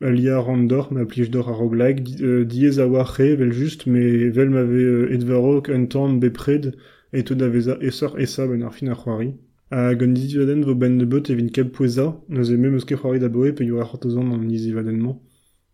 Alia 0.01 0.41
Randor, 0.41 0.93
ma 0.93 1.05
plij 1.07 1.31
d'or 1.31 1.49
a 1.49 1.53
roguelike, 1.53 2.21
euh, 2.21 2.45
diez 2.45 2.79
a 2.79 2.87
war 2.87 3.15
vel 3.17 3.53
just, 3.53 3.87
me 3.87 4.29
vel 4.29 4.51
m'ave 4.51 4.75
euh, 4.75 5.15
edverok 5.15 5.69
un 5.69 5.87
tamm 5.87 6.19
bepred, 6.19 6.77
et 7.13 7.23
tout 7.23 7.37
d'aveza 7.37 7.79
esor 7.81 8.19
esa 8.19 8.47
ben 8.47 8.63
ar 8.63 8.75
fin 8.75 8.89
ar 8.89 8.99
c'hoari. 8.99 9.35
A 9.71 9.95
gant 9.95 10.13
dizivaden 10.13 10.65
vo 10.65 10.75
ben 10.75 10.99
de 10.99 11.07
beut 11.07 11.31
evin 11.31 11.49
keb 11.49 11.71
poueza, 11.71 12.21
neus 12.29 12.51
e 12.51 12.57
memeus 12.57 12.85
ket 12.85 12.99
c'hoari 12.99 13.21
da 13.21 13.29
boe, 13.29 13.53
pe 13.53 13.65
yor 13.65 13.81
ar 13.83 13.89
c'hortozan 13.89 14.33
an 14.35 14.49
dizivadenman, 14.49 15.17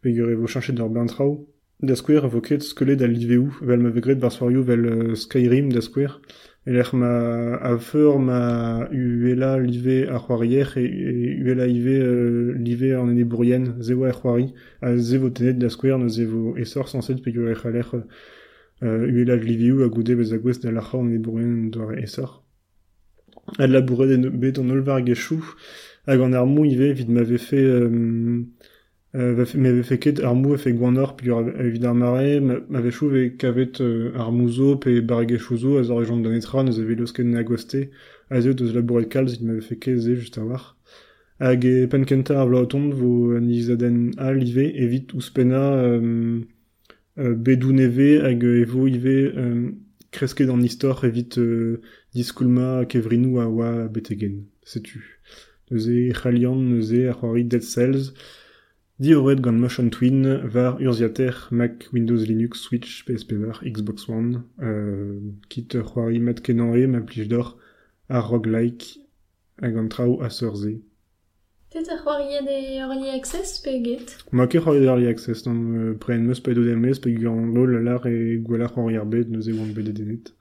pe 0.02 0.12
d'ur 0.12 0.90
bentrao. 0.90 1.46
Da 1.82 1.94
skouer 1.96 2.26
avo 2.26 2.42
ket 2.44 2.60
skele 2.60 2.94
da 3.00 3.06
liveu, 3.08 3.46
vel 3.62 3.80
m'ave 3.80 4.02
gret 4.04 4.18
bar 4.20 4.32
soario 4.32 4.60
vel 4.62 4.84
euh, 4.84 5.14
Skyrim 5.16 5.70
da 5.72 5.80
skouer, 5.80 6.20
e 6.66 6.74
l'er 6.74 6.90
ma 6.92 7.56
a 7.56 7.78
feur 7.78 8.18
ma 8.18 8.86
uela 8.92 9.58
live 9.58 10.06
ar 10.12 10.20
c'hoarier 10.26 10.76
e, 10.76 10.84
e 10.84 11.40
uela 11.40 11.66
ive 11.66 11.96
euh, 11.96 12.52
live 12.58 12.92
an 12.98 13.08
ene 13.08 13.24
bourien, 13.24 13.64
zewa 13.80 14.10
ar 14.10 14.18
c'hoari, 14.18 14.52
a 14.82 14.92
ze 14.98 15.16
vo 15.16 15.30
tenet 15.30 15.56
da 15.56 15.70
skouer 15.70 15.96
neus 15.96 16.18
e 16.20 16.26
vo 16.28 16.52
esor 16.60 16.86
sanset 16.92 17.22
pe 17.24 17.32
yor 17.32 17.48
e 17.48 17.56
c'haler 17.56 17.88
euh, 17.96 19.08
uela 19.08 19.36
liveu 19.36 19.80
a 19.82 19.88
goude 19.88 20.18
bez 20.20 20.34
a 20.34 20.38
gwez 20.38 20.60
da 20.60 20.70
lacha 20.70 20.98
an 20.98 21.08
ene 21.08 21.22
bourien 21.24 21.70
doare 21.72 21.96
esor. 22.04 22.42
Ad 23.56 23.72
labouret 23.72 24.12
en 24.18 24.28
bet 24.28 24.60
an 24.60 24.68
olvar 24.68 25.00
gechou, 25.00 25.40
hag 26.04 26.20
an 26.20 26.36
ar 26.36 26.44
mou 26.44 26.68
m'ave 26.68 27.38
fait 27.38 27.72
euh, 29.14 29.44
m'ave 29.56 29.82
fait 29.82 29.98
ket 29.98 30.20
ar 30.20 30.34
mou 30.34 30.54
e 30.54 30.58
fe 30.58 30.70
gwanor 30.72 31.16
pe 31.16 31.28
ur 31.28 31.48
evit 31.58 31.84
ar 31.84 31.94
mare, 31.94 32.40
ma- 32.40 32.60
m'ave 32.68 32.90
chou 32.90 33.08
ve 33.08 33.30
kavet 33.36 33.80
euh, 33.80 34.12
ar 34.14 34.30
mouzo 34.32 34.76
pe 34.76 35.00
bar 35.00 35.26
gechouzo 35.26 35.78
a 35.78 35.82
zor 35.82 36.02
e 36.02 36.06
jant 36.06 36.22
danetra 36.22 36.62
neus 36.62 36.78
e 36.78 36.84
velos 36.84 37.12
ken 37.12 37.30
na 37.30 37.42
goste, 37.42 37.90
a 38.30 38.40
zeo 38.40 38.54
deus 38.54 38.72
labouret 38.74 39.08
kalz 39.08 39.32
vid 39.38 39.42
m'ave 39.46 39.62
fait 39.62 39.76
ket 39.76 39.98
ze 39.98 40.14
just 40.14 40.38
a 40.38 40.44
war. 40.44 40.76
Hag 41.40 41.64
e 41.64 41.86
pen 41.88 42.04
kenta 42.04 42.36
ar 42.40 42.46
vlaotond 42.50 42.92
vo 42.94 43.32
an 43.34 43.48
izaden 43.48 44.10
al 44.18 44.42
ive 44.44 44.66
evit 44.76 45.14
ouspena 45.14 45.62
euh, 45.82 46.42
euh, 47.18 47.34
bedou 47.34 47.72
neve 47.72 48.20
hag 48.22 48.44
e 48.44 48.64
vo 48.64 48.86
ive 48.86 49.32
euh, 49.34 49.70
kresket 50.12 50.50
an 50.50 50.60
istor 50.62 51.02
evit 51.08 51.38
euh, 51.38 51.80
diskoulma 52.14 52.84
kevrinou 52.84 53.40
a 53.40 53.48
oa 53.48 53.88
betegen. 53.88 54.44
Setu. 54.62 55.00
Neus 55.70 55.86
e 55.88 56.12
c'halian 56.12 56.60
neus 56.74 56.92
e 56.92 57.06
ar 57.08 57.16
c'hoari 57.16 57.44
Dead 57.44 57.62
Cells, 57.62 58.12
diorret 59.00 59.40
gant 59.40 59.52
Motion 59.52 59.88
Twin 59.88 60.40
var 60.44 60.78
urziater 60.80 61.48
Mac, 61.50 61.88
Windows, 61.92 62.26
Linux, 62.26 62.60
Switch, 62.60 63.04
PSP 63.06 63.32
var, 63.32 63.62
Xbox 63.64 64.08
One, 64.08 64.42
euh, 64.62 65.18
kit 65.48 65.74
ur 65.74 65.86
c'hoari 65.88 66.20
mat 66.20 66.42
kenan 66.44 66.74
e 66.76 66.86
ma 66.86 67.00
plij 67.00 67.28
d'or 67.32 67.56
ar 68.08 68.28
roguelike 68.28 69.00
hag 69.62 69.76
an 69.76 69.88
trao 69.88 70.20
a 70.20 70.28
seurze. 70.28 70.74
Tet 71.72 71.88
ar 71.88 72.02
c'hoariet 72.04 72.46
e 72.46 72.76
Early 72.84 73.08
Access 73.16 73.58
pe 73.64 73.80
get 73.80 74.18
Ma 74.32 74.46
ket 74.46 74.62
c'hoariet 74.62 74.84
Early 74.84 75.08
Access, 75.08 75.46
non, 75.46 75.58
euh, 75.78 75.94
pren 75.94 76.26
meus 76.28 76.40
pe 76.40 76.52
do 76.52 76.62
mes 76.76 77.00
pe 77.00 77.16
gant 77.16 77.54
lol 77.56 77.80
lar 77.82 78.04
e 78.06 78.36
gwelar 78.44 78.74
c'hoari 78.74 79.00
ar 79.00 79.06
bet 79.06 79.32
neuze 79.32 79.56
oan 79.56 79.72
bet 79.72 79.94
denet 79.96 80.34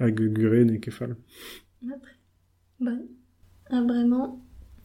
hag 0.00 0.16
gure 0.16 0.64
ne 0.64 0.80
kefal. 0.80 1.16
Après. 1.94 2.16
Bon. 2.80 2.98
Ah, 3.68 3.82
vraiment, 3.82 4.40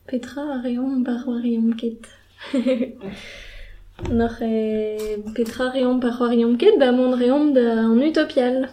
Petra 0.07 0.41
a 0.55 0.61
reomp 0.61 1.05
bar 1.05 1.23
war 1.27 1.43
ket. 1.77 2.07
Nor 4.09 4.41
e 4.41 5.17
petra 5.35 5.69
reom 5.69 5.99
par 5.99 6.13
c'hoar 6.17 6.57
ket, 6.57 6.79
ba 6.79 6.91
mont 6.91 7.15
reom 7.15 7.53
da 7.53 7.65
an 7.85 8.01
utopial. 8.01 8.67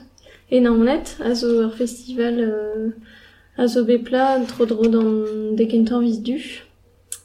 E 0.50 0.60
na 0.60 0.70
onet, 0.72 1.16
a 1.20 1.34
zo 1.34 1.48
ur 1.64 1.72
festival 1.76 2.34
euh, 2.40 2.90
a 3.56 3.66
zo 3.66 3.84
bepla 3.84 4.40
tro 4.48 4.64
dro 4.64 4.88
d'an 4.88 5.54
dekentan 5.56 6.00
viz 6.00 6.18
du. 6.26 6.38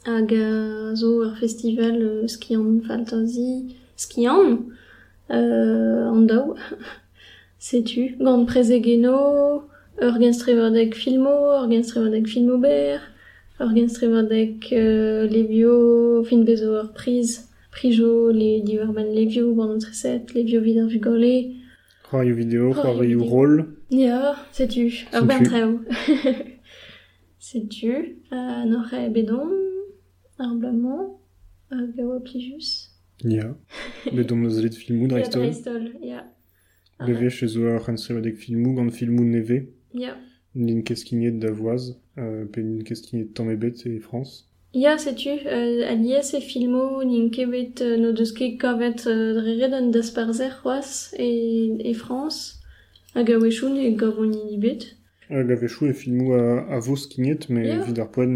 Hag 0.04 0.32
a 0.32 0.94
zo 0.94 1.08
ur 1.24 1.32
festival 1.40 1.96
euh, 2.02 2.28
skian 2.28 2.82
fantasy 2.86 3.76
skian 3.96 4.68
euh, 5.30 6.12
an 6.12 6.26
daou. 6.28 6.54
Setu, 7.66 8.04
gant 8.20 8.44
prezegeno, 8.44 9.64
ur 10.04 10.14
genstreverdeg 10.20 10.92
filmo, 10.94 11.34
ur 11.56 11.70
genstreverdeg 11.70 12.28
filmo 12.28 12.58
ber, 12.60 13.00
ur 13.60 13.70
genstrevadek 13.74 14.72
euh, 14.72 15.28
levio, 15.28 16.24
fin 16.28 16.42
bezo 16.44 16.72
ur 16.80 16.92
priz, 16.94 17.48
prijo, 17.70 18.30
le 18.32 18.60
diwer 18.66 18.92
ben 18.96 19.08
levio, 19.14 19.52
an 19.62 19.78
treset, 19.78 20.32
levio 20.34 20.60
vid 20.60 20.78
ar 20.78 20.88
vugole. 20.88 21.34
C'hoari 22.10 22.32
video, 22.32 22.72
C'hoari 22.72 22.82
c'hoari 22.82 23.08
video. 23.14 23.24
rôle. 23.30 23.66
Ya, 23.90 24.36
setu, 24.52 24.86
ur 24.86 24.90
Setu. 24.90 25.26
ben 25.26 25.42
treo. 25.44 25.70
setu, 27.38 27.92
euh, 28.32 28.64
nor 28.66 28.92
e 28.94 29.08
bedon, 29.10 29.50
ar 30.38 30.54
blamant, 30.60 31.18
hag 31.70 31.98
a 32.00 32.02
oa 32.06 32.20
plijus. 32.20 32.90
Dom 34.28 34.44
eus 34.44 34.58
lit 34.62 34.74
filmou 34.74 35.06
dra 35.08 35.18
Ya, 35.18 35.24
istol. 35.26 35.42
dreistol, 35.42 35.84
ya. 36.02 36.20
Beve 37.06 37.30
chez 37.30 37.48
zo 37.54 37.62
ar 37.70 37.80
c'henstrevedek 37.84 38.36
filmou 38.36 38.74
gant 38.74 38.90
filmou 38.90 39.24
neve. 39.24 39.68
Ya. 39.94 40.16
N'in 40.54 40.82
keskignet 40.82 41.38
euh, 42.18 42.44
pe 42.46 42.60
n'in 42.60 42.82
keskignet 42.84 43.32
tamm 43.34 43.50
ebet 43.50 43.86
e 43.86 44.00
France. 44.00 44.46
Ya, 44.74 44.98
setu, 44.98 45.28
euh, 45.46 45.86
alies 45.88 46.34
e 46.34 46.40
filmo 46.40 47.04
nin 47.04 47.30
kevet 47.30 47.80
euh, 47.80 47.96
no 47.96 48.12
deus 48.12 48.32
ket 48.32 48.58
kavet 48.58 49.06
euh, 49.06 49.34
dreret 49.34 49.72
an 49.72 49.92
dasparzer 49.94 50.50
c'hoaz 50.50 51.14
e, 51.18 51.76
e 51.78 51.94
France 51.94 52.58
hag 53.14 53.30
a 53.30 53.38
wechoun 53.38 53.76
e 53.76 53.92
gavon 53.94 54.30
ni 54.32 54.50
libet. 54.50 54.96
Hag 55.30 55.50
a 55.52 55.54
e 55.54 55.92
filmou 55.92 56.34
a, 56.34 56.66
a 56.74 56.80
vo 56.80 56.96
skignet, 56.96 57.48
me 57.50 57.66
Ya. 57.66 57.82
vid 57.84 57.98
ar 57.98 58.10
poen 58.10 58.34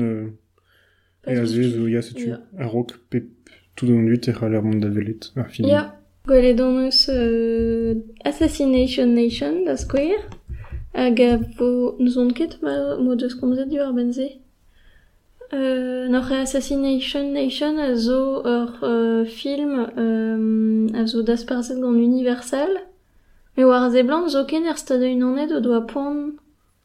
Pas 1.23 1.33
e 1.33 1.41
a 1.41 1.45
ze 1.45 1.63
du 1.63 1.71
zo 1.71 1.89
ya 1.89 2.03
setu. 2.03 2.29
Ya. 2.29 2.41
A 2.59 2.67
rok 2.67 2.93
pep 3.11 3.27
tout 3.75 3.91
an 3.91 4.07
duit 4.07 4.29
e 4.29 4.33
c'haller 4.33 4.63
mont 4.63 4.79
da 4.81 4.89
velet 4.89 5.33
ar 5.37 5.51
film. 5.51 5.69
Ya, 5.69 5.99
gwele 6.25 6.55
don 6.55 6.87
eus 6.87 7.09
euh, 7.09 7.95
Assassination 8.25 9.07
Nation 9.07 9.65
da 9.65 9.77
square 9.77 10.23
Hag 10.99 11.21
vo 11.57 11.95
nous 12.01 12.19
on 12.19 12.31
ket 12.35 12.59
ma 12.61 12.97
mo 12.99 13.15
deus 13.15 13.35
komzet 13.39 13.67
du 13.71 13.79
ar 13.79 13.93
benze. 13.93 14.29
Euh, 15.53 16.09
nor 16.09 16.33
Assassination 16.33 17.31
Nation 17.33 17.79
a 17.79 17.95
zo 17.95 18.43
ur 18.45 18.71
euh, 18.83 19.25
film 19.25 19.87
euh, 19.97 20.89
a 21.01 21.07
zo 21.07 21.23
dasparzet 21.23 21.79
gant 21.79 21.95
Universal. 21.95 22.73
Me 23.57 23.65
war 23.65 23.89
ze 23.93 24.03
blant 24.03 24.29
zo 24.29 24.45
ken 24.45 24.67
er 24.67 24.77
stadeuñ 24.77 25.23
anet 25.23 25.53
o 25.53 25.61
doa 25.61 25.83
poan 25.87 26.17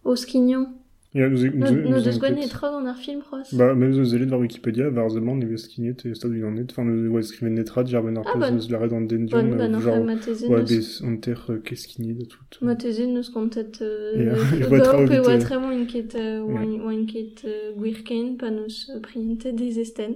o 0.06 0.16
skignon. 0.16 0.68
Nous, 1.16 2.48
trog 2.50 2.74
an 2.74 2.86
ar 2.88 2.98
film 2.98 3.22
c'hoaz. 3.22 3.54
Ba, 3.54 3.76
même 3.76 3.94
zo 3.94 4.04
zelet 4.04 4.32
war 4.32 4.40
Wikipedia, 4.40 4.90
var 4.90 5.10
zeman 5.10 5.36
ne 5.38 5.46
vez 5.46 5.58
skignet 5.58 6.04
e 6.06 6.16
stad 6.16 6.32
un 6.32 6.52
net, 6.52 6.72
enfin, 6.72 6.86
nous 6.86 7.14
oa 7.14 7.22
skriven 7.22 7.54
netra, 7.54 7.84
diar 7.84 8.02
ben 8.02 8.18
ar 8.18 8.24
Ah, 8.26 8.40
peus 8.40 8.52
neus 8.52 8.70
lare 8.72 8.92
an 8.92 9.06
den 9.06 9.28
dion, 9.28 9.52
genre, 9.80 10.50
oa 10.50 10.62
bez 10.64 11.04
an 11.06 11.18
ter 11.18 11.38
euh, 11.50 11.60
keskignet 11.60 12.16
da 12.18 12.26
tout. 12.26 12.66
Mateze 12.66 13.06
neus 13.06 13.30
kontet 13.30 13.80
euh, 13.82 14.16
e 14.18 14.28
euh, 14.28 14.80
gaope 14.80 15.12
evit, 15.12 15.20
oa 15.20 15.34
euh, 15.36 15.40
tremañ 15.40 15.82
in 15.82 15.86
ket 15.86 16.16
euh, 16.16 16.42
Ouais. 16.42 16.60
oan 16.60 16.82
oan 16.88 17.06
ket 17.06 17.46
euh, 17.46 17.74
gwirken 17.78 18.38
pa 18.38 18.50
neus 18.50 18.90
prientet 19.04 19.54
des 19.54 19.80
esten. 19.80 20.16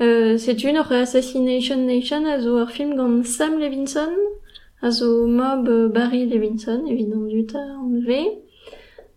Euh, 0.00 0.38
c'est 0.38 0.62
une 0.62 0.76
ur 0.76 0.92
Assassination 0.92 1.84
Nation 1.84 2.24
a 2.26 2.38
zo 2.40 2.60
ur 2.60 2.70
film 2.70 2.94
gant 2.94 3.24
Sam 3.24 3.58
Levinson 3.58 4.14
a 4.82 4.92
zo 4.92 5.26
mob 5.26 5.68
euh, 5.68 5.88
Barry 5.88 6.26
Levinson, 6.26 6.86
évidemment 6.86 7.26
du 7.26 7.44
ta 7.44 7.58
enlevé. 7.58 8.22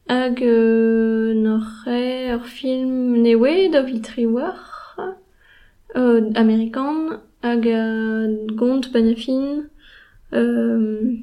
Hag 0.08 0.44
euh, 0.44 1.34
ur 2.34 2.46
film 2.46 3.22
newe 3.22 3.72
David 3.72 4.04
Triwar, 4.04 4.98
euh, 5.96 6.22
hag 7.44 7.68
euh, 7.68 8.36
gont 8.54 8.82
benefin, 8.94 9.64
euh, 10.34 11.14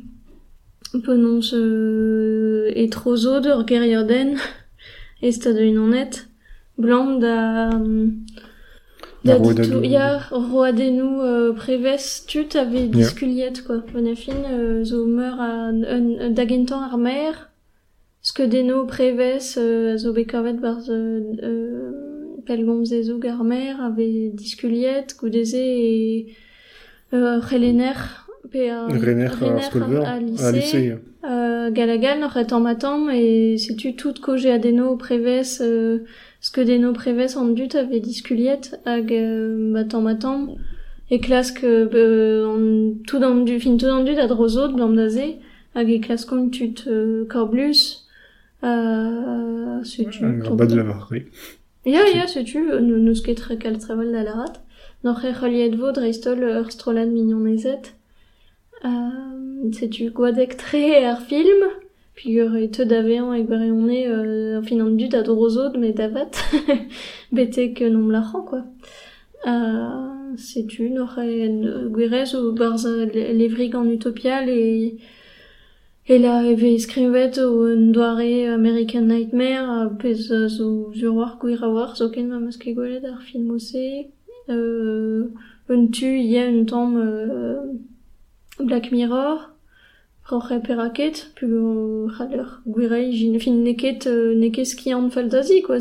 penons 1.04 1.40
euh, 1.52 2.70
et 2.74 2.88
trozo 2.88 3.40
d'ur 3.40 3.66
gerioden, 3.66 4.36
et 5.22 5.32
stade 5.32 5.58
une 5.58 5.78
honnête, 5.78 6.28
blanc 6.78 7.18
da... 7.18 7.70
Ditou, 9.24 9.82
ya, 9.82 10.20
euh, 10.32 11.52
preves 11.52 12.24
tut 12.26 12.56
avait 12.56 12.86
disculiet, 12.86 13.52
quoi. 13.66 13.82
Benefin, 13.92 14.32
euh, 14.50 14.84
zo 14.84 15.06
meur 15.06 15.40
a 15.40 15.68
un, 15.68 16.30
dagentan 16.30 16.80
ar 16.80 16.96
mer, 16.96 17.47
Sk 18.28 18.42
deno 18.42 18.84
preves 18.84 19.56
euh, 19.56 19.96
zo 19.96 20.12
bekavet 20.12 20.60
bar 20.60 20.80
euh, 20.90 21.20
euh, 21.42 22.42
pelgomz 22.44 22.92
ezo 22.92 23.18
gar 23.18 23.42
mer 23.42 23.80
ave 23.80 24.34
diskuliet 24.34 25.14
goudeze 25.18 25.56
e 25.56 26.26
euh, 27.14 27.38
a 27.38 27.40
Renner 27.40 27.94
a 30.04 30.20
lycée, 30.20 30.96
euh, 31.24 31.70
galagal 31.70 32.20
n'aurait 32.20 32.52
en 32.52 32.60
matam 32.60 33.08
et 33.10 33.56
si 33.56 33.76
tu 33.76 33.96
tout 33.96 34.20
koje 34.20 34.50
adeno 34.50 34.96
preves 34.96 35.62
euh, 35.62 36.00
ce 36.42 36.50
que 36.50 36.60
deno 36.60 36.92
preves 36.92 37.34
en 37.38 37.46
dut 37.46 37.74
avait 37.76 38.00
disculiet 38.00 38.60
hag 38.84 39.10
euh, 39.10 39.72
batam 39.72 40.02
matam 40.02 40.50
et 41.10 41.18
classe 41.18 41.50
que 41.50 41.88
euh, 41.94 42.92
tout 43.06 43.20
dans 43.20 43.36
du 43.36 43.58
fin 43.58 43.78
tout 43.78 43.86
dans 43.86 44.04
du 44.04 44.14
d'adrozot 44.14 44.68
blanc 44.74 44.90
d'azé 44.90 45.38
hag 45.74 45.88
e 45.90 45.98
classe 45.98 46.26
comme 46.26 46.50
tu 46.50 46.74
te 46.74 47.24
corblus 47.24 47.70
euh, 47.70 47.72
si 47.72 48.07
tu 48.60 50.24
Un 50.24 50.38
grand 50.38 50.54
bas 50.54 50.66
de 50.66 50.76
la 50.76 50.84
marée. 50.84 51.26
Ja, 51.84 52.04
ja, 52.14 52.26
setu, 52.26 52.58
nu, 52.80 52.98
nu 52.98 53.14
sket 53.14 53.38
tre 53.38 53.56
kal 53.56 53.78
trevel 53.78 54.12
da 54.12 54.22
larat. 54.22 54.60
Noch 55.04 55.24
e 55.24 55.32
reliet 55.32 55.76
vo 55.78 55.92
dreistol 55.92 56.42
ur 56.42 56.70
strolan 56.70 57.12
mignon 57.12 57.46
ezet. 57.46 57.94
Euh, 58.84 59.70
setu 59.72 60.10
gwadek 60.10 60.56
tre 60.58 61.04
ar 61.06 61.20
film, 61.22 61.62
pigur 62.14 62.56
e 62.58 62.68
te 62.68 62.84
davean 62.84 63.32
e 63.34 63.44
gwareone 63.46 64.00
euh, 64.06 64.62
fin 64.66 64.82
an 64.82 64.96
dut 64.98 65.14
ad 65.14 65.30
rozod, 65.30 65.78
me 65.78 65.92
davat, 65.92 66.42
betek 67.32 67.80
nom 67.80 68.10
lachan, 68.10 68.42
quoi. 68.42 68.64
Euh, 69.46 70.34
setu, 70.36 70.90
noch 70.90 71.16
e 71.22 71.46
gwerez 71.94 72.34
o 72.34 72.52
barz 72.52 72.84
levrig 73.14 73.78
an 73.78 73.94
utopial 73.94 74.50
e... 74.50 74.98
Et 76.10 76.18
là, 76.18 76.42
eve 76.42 76.78
skrivet 76.78 77.38
o 77.38 77.64
un 77.64 77.92
doare 77.92 78.48
American 78.54 79.02
Nightmare 79.02 79.90
pez 79.98 80.14
zo 80.48 80.48
sur 80.94 81.14
war 81.14 81.36
gwir 81.38 81.62
a 81.62 81.68
war, 81.68 81.96
zo 81.96 82.08
ken 82.08 82.28
ma 82.28 82.50
ket 82.50 82.74
gwelet 82.74 83.04
ar 83.04 83.20
film 83.20 83.50
ose. 83.50 84.08
Euh, 84.48 85.28
un 85.68 85.86
tu, 85.88 86.18
il 86.18 86.30
y 86.30 86.38
a 86.38 86.46
un 86.46 86.64
tamm 86.64 86.96
euh, 86.96 87.60
Black 88.58 88.90
Mirror, 88.90 89.50
roche 90.24 90.62
peraket, 90.62 91.30
pu 91.36 91.46
c'haller 92.16 92.62
gwirei, 92.66 93.12
jin 93.12 93.38
fin 93.38 93.62
neket, 93.62 94.06
euh, 94.06 94.34
neket 94.34 94.64
skiant 94.64 95.10
fantasy, 95.10 95.60
quoi, 95.60 95.78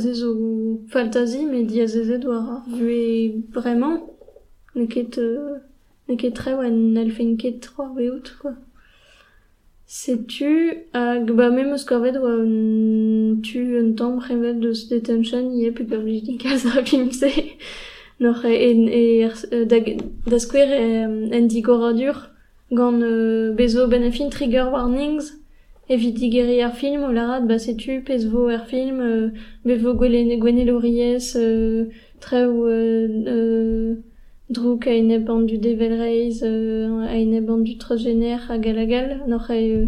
fantasy, 0.89 1.45
mais 1.45 1.63
vue 1.63 3.45
vraiment, 3.53 4.13
neket, 4.75 5.19
euh, 5.19 5.55
neket 6.09 6.31
tre, 6.31 6.53
oan 6.53 6.97
elfenket 6.97 7.61
trois 7.61 7.93
veout, 7.95 8.35
quoi. 8.41 8.55
Sais-tu, 9.89 10.83
hag 10.93 11.31
ba 11.31 11.49
même 11.49 11.71
eus 11.73 11.85
kavet 11.87 12.17
oa 12.19 12.33
un 12.43 13.39
tu 13.41 13.61
un 13.79 13.93
tamm 13.95 14.17
prevet 14.19 14.53
deus 14.63 14.79
detention 14.89 15.45
ie 15.55 15.71
pe 15.71 15.83
gant 15.89 16.03
blij 16.03 16.23
din 16.27 16.37
kalz 16.37 16.65
a 16.65 16.83
film 16.83 17.09
se. 17.11 17.29
Noc'h 18.19 18.43
e, 18.45 18.55
e, 18.67 18.71
e 18.99 19.03
er- 19.27 19.65
da, 19.71 19.77
da 20.31 20.37
skwer 20.43 20.69
e, 20.75 20.87
en 21.37 21.47
digoradur 21.47 22.17
gant 22.77 23.01
euh, 23.01 23.53
bezo 23.55 23.87
ben 23.87 24.03
a 24.03 24.11
fin 24.11 24.29
trigger 24.29 24.67
warnings 24.73 25.25
evit 25.89 26.15
digeri 26.19 26.59
ar 26.67 26.75
film 26.75 27.03
o 27.07 27.11
larat 27.17 27.47
ba 27.47 27.57
setu 27.57 28.01
pez 28.07 28.25
vo 28.31 28.47
ar 28.57 28.65
film 28.67 28.99
euh, 28.99 29.29
bevo 29.63 29.93
gwene 29.95 30.65
loriez 30.67 31.27
euh, 31.37 31.85
treu 32.19 32.51
euh, 34.49 34.51
euh, 34.51 34.53
drouk 34.53 34.87
a 34.87 34.91
ene 34.91 35.19
bandu 35.19 35.57
devel 35.57 35.93
reiz 35.93 36.43
euh, 36.43 37.05
a 37.07 37.15
ene 37.15 37.41
bandu 37.41 37.77
trozgener 37.77 38.37
a 38.49 38.57
galagal. 38.57 39.21
Noc'h 39.27 39.51
e 39.51 39.53
euh, 39.53 39.85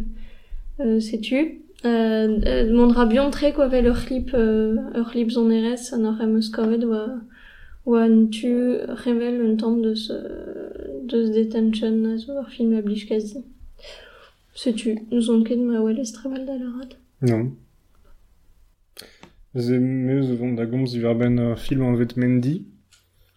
euh, 0.80 1.00
setu 1.00 1.62
euh, 1.86 2.40
euh, 2.46 2.74
mont 2.74 2.90
rabion 2.90 3.32
tre 3.32 3.54
koavel 3.54 3.88
ur 3.88 4.06
clip 4.06 4.32
euh, 4.34 4.78
ur 4.96 5.12
clip 5.12 5.30
zon 5.32 5.50
erez 5.50 5.96
noc'h 5.98 6.22
em 6.22 6.38
eus 6.38 6.50
kavet 6.50 6.84
oa 6.86 7.22
oa 7.86 8.04
an 8.04 8.28
tu 8.30 8.76
revel 9.06 9.42
un 9.42 9.56
tamm 9.56 9.82
deus 9.82 10.12
deus 11.04 11.32
detention 11.32 12.06
a 12.06 12.18
zo 12.18 12.34
ur 12.34 12.50
film 12.50 12.74
a 12.78 12.82
blij 12.82 13.08
kazi 13.08 13.44
setu 14.54 15.00
nous 15.12 15.30
on 15.30 15.44
ket 15.44 15.60
ma 15.60 15.82
welez 15.82 16.12
trevel 16.12 16.46
da 16.46 16.54
larat 16.54 16.98
Non. 17.22 17.58
Ze 19.54 19.78
meus 19.78 20.32
vont 20.38 20.56
da 20.56 21.56
film 21.56 21.82
an 21.82 21.98
vet 21.98 22.16
Mendy. 22.16 22.66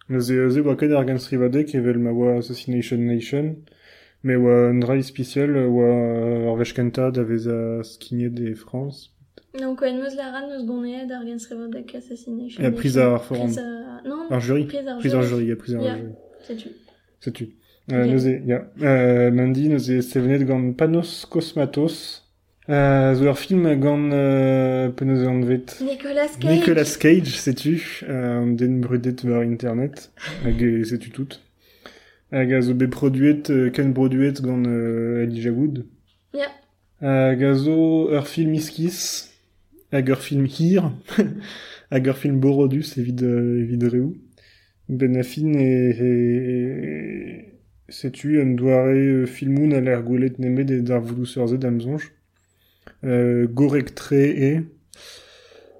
Ze 0.09 0.49
ze 0.51 0.61
oa 0.61 0.75
ket 0.75 0.91
ar 0.91 1.05
gant 1.05 1.21
strivadek 1.21 1.73
evel 1.75 1.97
ma 1.99 2.11
oa 2.11 2.37
Assassination 2.37 2.99
Nation. 3.07 3.55
Me 4.23 4.35
oa 4.35 4.69
un 4.71 4.79
drai 4.79 5.01
spécial 5.03 5.55
oa 5.55 5.89
ur 6.51 6.57
vech 6.59 6.73
kenta 6.75 7.11
da 7.11 7.23
vez 7.23 7.47
a 7.47 7.83
skignet 7.83 8.29
de 8.33 8.53
France. 8.53 9.09
donc 9.59 9.81
en 9.83 9.97
meus 10.01 10.15
larat 10.15 10.47
neus 10.49 10.65
goneet 10.65 11.11
ar 11.11 11.23
gens 11.27 11.43
revodek 11.49 11.95
assassination 11.95 12.63
E 12.63 12.67
a 12.67 12.71
priz 12.71 12.97
ar 12.97 13.19
forum. 13.19 13.45
Priz 13.45 13.57
a... 13.59 14.01
non 14.05 14.25
Ar 14.31 14.41
jury. 14.41 14.65
priz 14.65 14.87
ar 14.87 14.97
Priz 14.99 15.13
ar 15.13 15.23
jury 15.23 15.45
jury, 15.45 15.51
a 15.51 15.55
priz 15.55 15.73
ar 15.75 15.81
jury. 15.83 16.11
setu 16.47 16.69
Setu. 17.19 17.45
Euh. 17.91 18.05
Neuze, 18.05 18.41
ya. 18.45 18.59
Euh, 18.81 19.29
Mendy, 19.31 19.67
neuze 19.69 20.01
stevenet 20.01 20.43
gant 20.45 20.73
Panos 20.73 21.25
Cosmatos. 21.29 22.22
Euh, 22.69 23.33
film 23.33 23.75
gant 23.75 24.09
euh, 24.13 24.89
penaos 24.89 25.27
an 25.27 25.41
vet. 25.41 25.81
Nicolas 25.81 26.27
Cage 26.39 26.59
Nicolas 26.59 26.97
Cage, 26.97 27.37
sais-tu, 27.37 28.01
euh, 28.07 28.55
den 28.55 28.79
brudet 28.79 29.17
vers 29.23 29.41
internet, 29.41 30.11
hag 30.45 30.83
sais-tu 30.85 31.09
tout. 31.09 31.41
Hag 32.31 32.53
a 32.53 32.61
zo 32.61 32.73
be 32.73 32.87
produet, 32.87 33.49
euh, 33.49 33.69
ken 33.69 33.93
produet 33.93 34.41
gant 34.41 34.63
euh, 34.65 35.25
Elijah 35.25 35.51
Wood. 35.51 35.85
Ya. 36.33 36.47
Hag 37.01 37.43
a 37.43 37.53
zo 37.53 38.09
ur 38.13 38.27
film 38.27 38.55
iskis, 38.55 39.29
hag 39.91 40.07
ur 40.07 40.23
film 40.23 40.47
hir, 40.47 40.93
hag 41.91 42.07
ur 42.07 42.15
film 42.15 42.39
borodus 42.39 42.95
evit, 42.97 43.23
euh, 43.23 43.61
evit 43.61 43.83
reou. 43.91 44.15
Ben 44.87 45.17
a 45.17 45.23
fin 45.23 45.51
e, 45.51 45.91
e, 45.99 46.09
e 46.09 47.45
sais-tu, 47.89 48.39
un 48.41 48.55
doare 48.55 49.27
filmoun 49.27 49.73
a 49.73 49.81
l'air 49.81 50.01
gwelet 50.03 50.39
nemet 50.39 50.71
e 50.71 50.81
d'ar 50.81 51.01
voulous 51.01 51.35
ur 51.35 51.47
zed 51.51 51.65
amzonj. 51.67 52.07
Euh, 53.03 53.47
gorek 53.47 53.95
tre 53.95 54.29
e, 54.29 54.63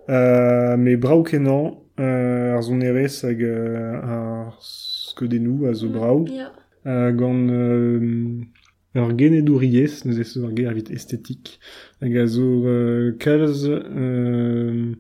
Euh, 0.10 0.76
mais 0.76 0.98
brau 0.98 1.24
kenan, 1.24 1.82
euh, 2.00 2.54
ar 2.56 2.62
zon 2.62 2.82
erez 2.82 3.24
hag 3.24 3.42
euh, 3.42 4.02
ar 4.04 4.60
skedenou 4.62 5.66
a 5.66 5.74
zo 5.74 5.88
brau, 5.88 6.26
Ya. 6.28 6.52
euh, 6.86 7.12
euh, 7.22 8.42
ur 8.96 9.18
genedouriez, 9.18 10.04
neus 10.06 10.20
ez 10.20 10.36
ur 10.38 10.52
ge 10.56 10.66
ar 10.66 10.74
vit 10.74 10.92
estetik, 10.92 11.58
hag 12.02 12.18
a 12.18 12.26
zo 12.28 12.66
euh, 12.68 13.16
kalz 13.18 13.66
euh, 13.70 14.92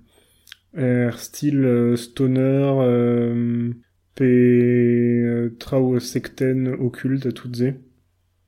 er 0.73 1.17
stil 1.19 1.65
euh, 1.65 1.95
stoner 1.97 2.71
euh, 2.79 3.71
pe 4.15 4.23
euh, 4.23 5.49
trao 5.59 5.99
sekten 5.99 6.67
okult 6.79 7.25
a 7.25 7.31
tout 7.33 7.53
ze. 7.53 7.73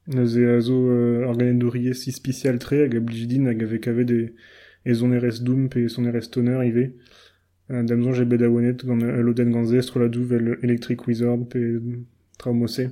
Neus 0.07 0.37
e 0.37 0.45
a 0.45 0.59
zo 0.59 0.89
euh, 0.91 1.25
ur 1.25 1.33
genedouriez 1.39 2.05
ispicial 2.07 2.59
tre 2.59 2.83
hag 2.83 2.95
a 2.95 2.99
blijdin 2.99 3.47
hag 3.49 3.63
ave 3.63 3.79
kavet 3.79 4.11
e 4.11 4.33
e 4.85 4.93
zon 4.93 5.11
son 5.89 6.05
erez 6.05 6.29
toner 6.29 6.61
ive. 6.63 6.93
Damzon 7.69 8.13
j'ai 8.13 8.25
bet 8.25 8.41
euh, 8.41 9.23
loden 9.23 9.49
gant 9.51 9.65
zestro 9.65 10.05
Electric 10.61 11.07
Wizard 11.07 11.49
pe 11.49 11.81
traumose. 12.37 12.91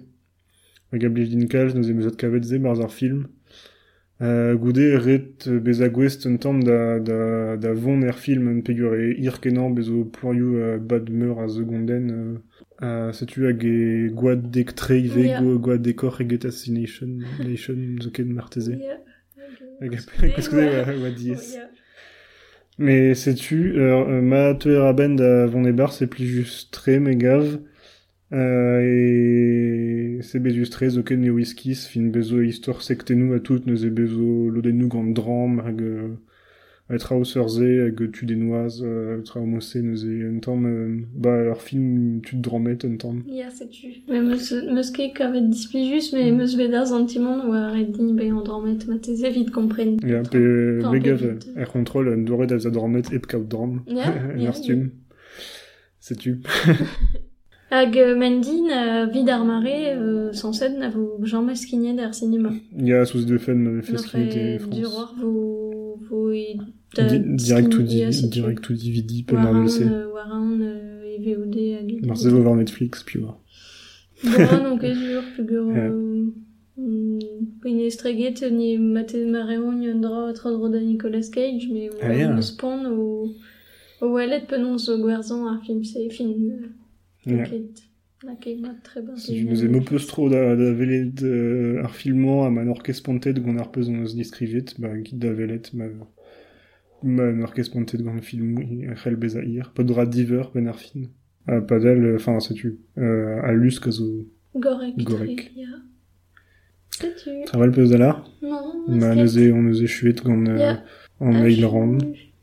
Hag 0.91 1.05
a 1.05 1.09
blij 1.09 1.30
din 1.30 1.47
kavet 1.47 2.45
ze 2.45 2.57
barz 2.59 2.80
ar 2.80 2.89
film. 2.89 3.28
Euh, 4.24 4.55
goude 4.55 4.78
ret 5.03 5.49
bez 5.49 5.82
a 5.82 5.89
gwest 5.89 6.26
un 6.26 6.38
tamm 6.38 6.63
da, 6.63 6.97
da, 6.99 7.57
da 7.57 7.74
vont 7.74 8.01
er 8.03 8.13
film 8.17 8.47
un 8.47 8.61
pegur 8.61 8.93
e 8.95 9.09
ir 9.19 9.41
kenan 9.41 9.71
bezo 9.76 10.05
plorioù 10.05 10.55
euh, 10.55 10.78
bad 10.78 11.09
meur 11.09 11.41
a 11.41 11.47
segonden 11.49 12.05
euh, 12.09 12.38
euh, 12.84 13.11
setu 13.11 13.43
hag 13.49 13.65
e 13.65 14.07
gwad 14.15 14.45
dek 14.55 14.76
tre 14.76 14.99
ive 15.01 15.26
Ya. 15.28 15.41
go 15.41 15.57
gwad 15.59 15.82
dekor 15.84 16.21
eget 16.21 16.45
assassination 16.45 17.19
nation 17.43 17.97
zo 18.01 18.11
ken 18.15 18.32
marteze. 18.34 18.78
Ya. 18.80 18.95
Hag 19.82 19.93
e 19.93 19.99
oa- 21.03 21.09
diez. 21.11 21.57
Mais 22.80 23.13
sais-tu, 23.15 23.74
euh, 23.78 24.05
euh, 24.07 24.21
ma 24.21 24.53
teuer 24.55 24.88
a 24.88 24.93
ben 24.93 25.15
da 25.15 25.45
vont 25.47 25.65
e 25.65 25.71
bar, 25.74 25.91
c'est 25.93 26.07
plus 26.07 26.26
juste 26.26 26.71
très 26.74 26.99
mais 26.99 27.15
gave. 28.34 28.40
Euh, 28.40 30.18
et 30.18 30.22
c'est 30.22 30.40
bezus 30.40 30.70
trez 30.70 30.98
o 30.98 31.04
ket 31.04 31.18
ne 31.18 31.30
whiskis 31.30 31.88
fin 31.88 32.10
bezo 32.10 32.42
e 32.42 32.48
istor 32.48 32.82
sektenou 32.82 33.34
a 33.34 33.40
tout 33.40 33.62
neuze 33.66 33.86
bezo 33.86 34.50
lodennou 34.50 34.88
gant 34.88 35.14
dram 35.14 35.60
hag 35.60 35.82
euh, 35.82 36.16
a 36.90 36.98
tra 36.98 37.16
o 37.16 37.24
seurze 37.24 37.62
hag 37.62 38.12
tu 38.12 38.26
denoaz 38.26 38.82
euh, 38.82 39.22
tra 39.22 39.40
o 39.40 39.46
mosse 39.46 39.76
neuze 39.76 40.08
un 40.08 40.40
tamm 40.40 40.66
euh, 40.66 41.02
ba 41.14 41.36
ur 41.52 41.62
film 41.62 42.22
tu 42.22 42.36
dramet 42.38 42.86
un 42.86 42.98
tamm 42.98 43.24
Ya, 43.28 43.50
setu. 43.52 43.88
Me 44.08 44.22
meus, 44.22 44.52
meus 44.74 44.92
ket 44.92 45.14
kavet 45.14 45.50
displijus, 45.50 46.14
me 46.14 46.32
meus 46.32 46.56
vedaz 46.58 46.92
edin 46.94 48.16
be 48.16 48.32
an 48.32 48.42
dramet 48.44 48.88
ma 48.88 48.98
teze 48.98 49.30
vite 49.30 49.52
kompren. 49.52 49.98
Ya, 50.02 50.24
pe 50.24 50.80
Enfin, 50.80 50.92
mega 50.92 51.16
pe 51.16 51.34
vite. 51.34 51.48
er 51.56 51.66
kontrol 51.68 52.10
an 52.10 52.26
doret 52.26 52.52
a 52.52 52.70
dramet 52.70 53.12
ep 53.14 53.28
kaout 53.28 53.48
dram 53.48 53.84
en 53.88 54.48
ur 54.48 54.56
stum 54.56 54.90
setu 56.00 56.40
Hag 57.76 57.97
euh, 57.97 58.15
mendin, 58.15 58.69
euh, 58.69 59.05
vid 59.11 59.28
ar 59.30 59.43
mare, 59.45 59.65
euh, 59.97 60.32
sanset 60.32 60.69
na 60.78 60.89
vo 60.93 61.17
jammes 61.24 61.55
skignet 61.55 61.97
ar 61.99 62.13
cinema. 62.13 62.51
ya 62.78 63.03
sous 63.05 63.26
de 63.26 63.38
fen 63.39 63.82
fait 63.82 63.93
Noc'h 63.93 64.01
skinite 64.05 64.36
e 64.38 64.59
France. 64.59 64.76
Duror 64.80 65.15
vo, 65.19 65.99
vo 66.07 66.32
e... 66.32 66.57
Di- 66.95 67.36
direct 67.43 67.74
ou 67.74 67.82
direct 67.82 68.69
ou 68.69 68.74
DVD 68.74 69.24
pe 69.26 69.34
mar 69.34 69.67
se 69.67 69.82
euh, 69.82 70.05
waran 70.13 70.59
euh, 70.61 71.15
e 71.15 71.17
VOD 71.26 71.55
hag... 71.80 72.05
Mar 72.05 72.15
se 72.17 72.30
vo 72.30 72.43
war 72.45 72.55
Netflix 72.55 73.01
puis 73.03 73.17
war 73.24 73.39
Waran 74.24 74.74
on 74.74 74.78
ket 74.78 74.93
sur 74.93 75.24
plugur... 75.34 75.71
Ja. 75.74 75.89
euh, 75.89 76.26
mm, 76.78 77.19
Pe 77.63 77.69
ne 77.74 77.88
estreget 77.88 78.38
ni 78.51 78.78
mate 78.78 79.17
mareon 79.26 79.82
un 79.82 79.99
dra 80.05 80.28
a 80.30 80.34
tro 80.34 80.69
da 80.69 80.80
Nicolas 80.80 81.28
Cage, 81.34 81.69
mais 81.74 81.89
on 81.89 81.97
Ah, 82.03 82.38
eus 82.38 82.51
pon 82.51 82.86
o... 82.86 83.34
O 84.01 84.13
welet 84.13 84.45
penons 84.47 84.89
o 84.89 84.97
gwerzon 85.01 85.47
ar 85.47 85.59
film 85.65 85.84
se 85.84 86.07
fin... 86.11 86.30
euh, 87.28 87.38
Ya. 87.38 87.43
ket- 87.45 87.84
Na 88.26 88.36
ket 88.36 88.55
mat 88.61 88.76
tre. 88.84 89.01
Si 89.17 89.38
je 89.41 89.45
nous 89.47 89.65
ai 89.65 89.82
peus 89.82 90.07
tro 90.07 90.30
da, 90.30 90.55
da 90.55 90.71
velet 90.71 91.11
euh, 91.24 91.84
ar 91.84 91.93
filmant 91.93 92.45
a 92.45 92.49
man 92.49 92.69
orkespontet 92.69 93.34
gant 93.43 93.57
ar 93.57 93.69
peus 93.69 93.89
eus 93.89 94.15
diskrivet, 94.15 94.65
ba 94.80 94.97
kit 95.03 95.17
da 95.19 95.34
velet 95.34 95.74
ma 95.74 95.86
ma 97.03 97.24
an 97.24 97.43
gant 98.05 98.21
film 98.21 98.55
c'hell 98.95 99.17
bez 99.17 99.36
a 99.36 99.41
hir, 99.41 99.74
pa 99.76 99.84
dra 99.84 100.05
diver 100.05 100.49
ben 100.53 100.67
ar 100.67 100.78
film. 100.80 101.09
A 101.47 101.59
padel, 101.59 102.15
enfin, 102.15 102.39
sais-tu, 102.39 102.80
euh, 102.97 103.41
a 103.43 103.51
lus 103.51 103.78
ka 103.82 103.91
zo 103.91 104.05
Gorek. 104.55 104.95
Gorek. 105.03 105.51
Ya. 105.57 105.67
Setu. 106.91 107.32
traval 107.45 107.71
peus 107.74 107.89
da 107.89 107.97
lar, 107.97 108.17
Non, 108.41 108.86
ma 108.88 109.09
eus 109.13 109.15
neuze, 109.17 109.51
on 109.51 109.67
eus 109.67 109.82
e 109.82 109.88
chuet 109.88 110.24
gant 110.24 110.47
euh, 110.47 110.57
Ya. 110.57 110.84
an 111.19 111.43
eil 111.43 111.65
ran. 111.65 111.97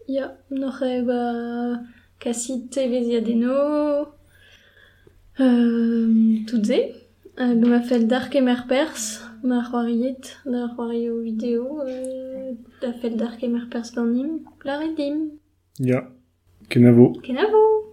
Ja, 0.09 0.37
noch 0.51 0.83
e 0.83 1.03
ba. 1.03 1.81
Euh, 2.27 4.05
tout 6.47 6.65
ze. 6.65 7.01
Euh, 7.41 7.55
ma 7.55 7.81
fel 7.81 8.07
dark 8.07 8.35
e 8.35 8.41
mer 8.41 8.67
pers, 8.69 9.23
ma 9.43 9.63
c'hoariet, 9.65 10.37
da 10.45 10.69
c'hoario 10.69 11.23
vidéo, 11.23 11.81
euh, 11.87 12.53
da 12.83 12.93
fel 12.93 13.17
dark 13.17 13.43
e 13.43 13.49
mer 13.49 13.67
pers 13.71 13.93
gant 13.95 14.05
nim, 14.05 14.41
la 14.63 14.79
redim. 14.79 15.31
Ya, 15.79 16.11
kenavo. 16.69 17.13
Kenavo! 17.23 17.90